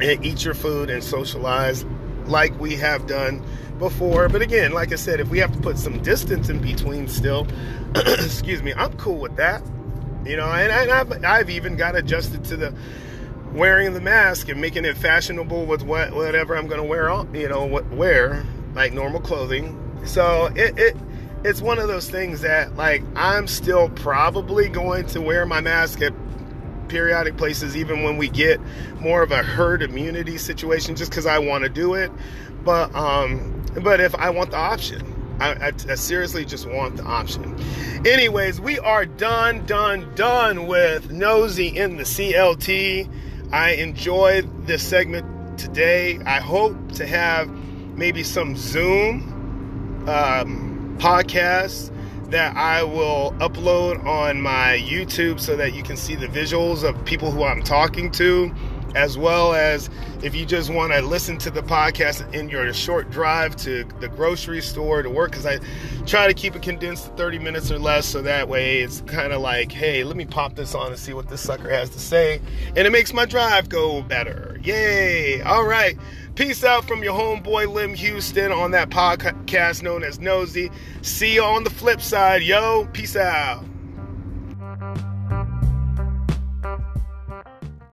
and 0.00 0.24
eat 0.24 0.44
your 0.44 0.54
food 0.54 0.90
and 0.90 1.02
socialize 1.02 1.84
like 2.26 2.58
we 2.60 2.76
have 2.76 3.06
done 3.06 3.44
before. 3.78 4.28
But 4.28 4.42
again, 4.42 4.72
like 4.72 4.92
I 4.92 4.96
said, 4.96 5.20
if 5.20 5.28
we 5.28 5.38
have 5.38 5.52
to 5.52 5.58
put 5.58 5.78
some 5.78 6.02
distance 6.02 6.48
in 6.48 6.60
between 6.60 7.08
still, 7.08 7.46
excuse 7.94 8.62
me, 8.62 8.72
I'm 8.74 8.92
cool 8.94 9.18
with 9.18 9.36
that. 9.36 9.62
You 10.24 10.36
know, 10.36 10.46
and, 10.46 10.70
and 10.70 10.90
I've, 10.90 11.24
I've 11.24 11.50
even 11.50 11.76
got 11.76 11.96
adjusted 11.96 12.44
to 12.44 12.56
the 12.56 12.74
wearing 13.54 13.94
the 13.94 14.00
mask 14.00 14.48
and 14.48 14.60
making 14.60 14.84
it 14.84 14.96
fashionable 14.96 15.66
with 15.66 15.82
what 15.82 16.12
whatever 16.12 16.56
I'm 16.56 16.68
to 16.68 16.82
wear 16.82 17.10
on, 17.10 17.34
you 17.34 17.48
know, 17.48 17.64
what 17.64 17.88
wear 17.90 18.44
like 18.74 18.92
normal 18.92 19.20
clothing. 19.20 19.78
So 20.04 20.46
it, 20.54 20.78
it 20.78 20.96
it's 21.44 21.60
one 21.60 21.78
of 21.78 21.88
those 21.88 22.08
things 22.08 22.40
that 22.42 22.76
like 22.76 23.02
I'm 23.16 23.46
still 23.46 23.88
probably 23.90 24.68
going 24.68 25.06
to 25.08 25.20
wear 25.20 25.44
my 25.46 25.60
mask 25.60 26.00
at 26.00 26.12
periodic 26.88 27.36
places 27.36 27.76
even 27.76 28.02
when 28.02 28.16
we 28.16 28.28
get 28.28 28.60
more 29.00 29.22
of 29.22 29.32
a 29.32 29.42
herd 29.42 29.82
immunity 29.82 30.36
situation 30.36 30.94
just 30.94 31.10
because 31.10 31.26
I 31.26 31.38
want 31.38 31.64
to 31.64 31.70
do 31.70 31.94
it. 31.94 32.10
But 32.64 32.94
um 32.94 33.62
but 33.82 34.00
if 34.00 34.14
I 34.14 34.30
want 34.30 34.50
the 34.50 34.58
option, 34.58 35.36
I, 35.40 35.52
I, 35.52 35.72
I, 35.88 35.94
seriously 35.94 36.44
just 36.44 36.66
want 36.68 36.98
the 36.98 37.04
option. 37.04 37.56
Anyways, 38.06 38.60
we 38.60 38.78
are 38.78 39.06
done, 39.06 39.64
done, 39.64 40.14
done 40.14 40.66
with 40.66 41.10
Nosy 41.10 41.68
in 41.68 41.96
the 41.96 42.02
CLT. 42.02 43.08
I 43.52 43.72
enjoyed 43.72 44.66
this 44.66 44.82
segment 44.82 45.58
today. 45.58 46.18
I 46.24 46.40
hope 46.40 46.92
to 46.92 47.06
have 47.06 47.50
maybe 47.96 48.22
some 48.22 48.56
Zoom 48.56 50.08
um, 50.08 50.96
podcasts 50.98 51.90
that 52.30 52.56
I 52.56 52.82
will 52.82 53.32
upload 53.40 54.06
on 54.06 54.40
my 54.40 54.82
YouTube 54.82 55.38
so 55.38 55.54
that 55.56 55.74
you 55.74 55.82
can 55.82 55.98
see 55.98 56.14
the 56.14 56.28
visuals 56.28 56.82
of 56.82 57.04
people 57.04 57.30
who 57.30 57.44
I'm 57.44 57.62
talking 57.62 58.10
to 58.12 58.50
as 58.94 59.18
well 59.18 59.54
as 59.54 59.90
if 60.22 60.34
you 60.34 60.46
just 60.46 60.70
want 60.70 60.92
to 60.92 61.02
listen 61.02 61.38
to 61.38 61.50
the 61.50 61.62
podcast 61.62 62.32
in 62.34 62.48
your 62.48 62.72
short 62.72 63.10
drive 63.10 63.56
to 63.56 63.84
the 64.00 64.08
grocery 64.08 64.60
store 64.60 65.02
to 65.02 65.10
work 65.10 65.30
because 65.30 65.46
i 65.46 65.58
try 66.06 66.26
to 66.26 66.34
keep 66.34 66.54
it 66.54 66.62
condensed 66.62 67.04
to 67.04 67.10
30 67.12 67.38
minutes 67.38 67.70
or 67.70 67.78
less 67.78 68.06
so 68.06 68.22
that 68.22 68.48
way 68.48 68.80
it's 68.80 69.00
kind 69.02 69.32
of 69.32 69.40
like 69.40 69.72
hey 69.72 70.04
let 70.04 70.16
me 70.16 70.24
pop 70.24 70.54
this 70.54 70.74
on 70.74 70.88
and 70.88 70.98
see 70.98 71.12
what 71.12 71.28
this 71.28 71.40
sucker 71.40 71.70
has 71.70 71.90
to 71.90 71.98
say. 72.00 72.40
And 72.68 72.86
it 72.86 72.90
makes 72.90 73.12
my 73.12 73.24
drive 73.24 73.68
go 73.68 74.02
better. 74.02 74.58
Yay. 74.62 75.42
All 75.42 75.64
right. 75.64 75.96
Peace 76.34 76.64
out 76.64 76.86
from 76.86 77.02
your 77.02 77.18
homeboy 77.18 77.72
lim 77.72 77.94
houston 77.94 78.52
on 78.52 78.70
that 78.70 78.88
podcast 78.88 79.82
known 79.82 80.02
as 80.02 80.18
nosy 80.18 80.70
see 81.02 81.34
you 81.34 81.42
on 81.42 81.64
the 81.64 81.70
flip 81.70 82.00
side 82.00 82.42
yo. 82.42 82.86
Peace 82.92 83.16
out 83.16 83.64